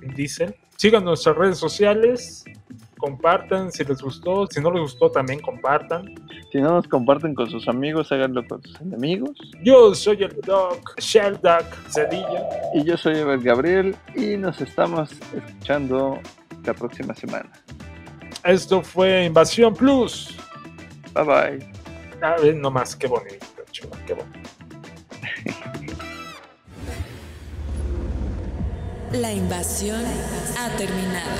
[0.00, 0.54] Vin Diesel.
[0.76, 2.44] Sigan nuestras redes sociales,
[2.98, 6.14] compartan si les gustó, si no les gustó también compartan.
[6.50, 9.30] Si no nos comparten con sus amigos, háganlo con sus enemigos.
[9.62, 12.44] Yo soy el Doc, Sheldoc Cedillo.
[12.74, 16.18] Y yo soy Ever Gabriel y nos estamos escuchando
[16.64, 17.50] la próxima semana.
[18.44, 20.36] Esto fue Invasión Plus.
[21.14, 21.70] Bye bye.
[22.22, 24.39] A ver, nomás, qué bonito, chulo, qué bonito.
[29.12, 30.04] La invasión
[30.58, 31.30] ha terminado.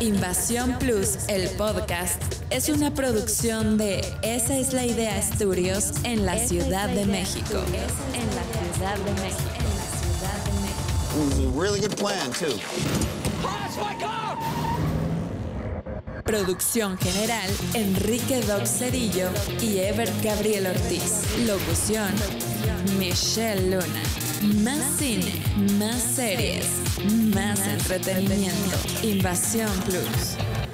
[0.00, 6.38] Invasión Plus, el podcast, es una producción de Esa es la idea Studios en la
[6.38, 7.62] Ciudad de México.
[8.14, 8.42] En la
[8.74, 9.50] Ciudad de México.
[9.54, 10.90] En la Ciudad de México.
[11.12, 12.58] It was a really good plan, too.
[16.30, 18.62] Producción general, Enrique Doc
[19.60, 21.24] y Ever Gabriel Ortiz.
[21.44, 22.14] Locución,
[23.00, 24.02] Michelle Luna.
[24.62, 25.42] Más cine,
[25.76, 26.66] más series,
[27.34, 28.76] más entretenimiento.
[29.02, 30.69] Invasión Plus.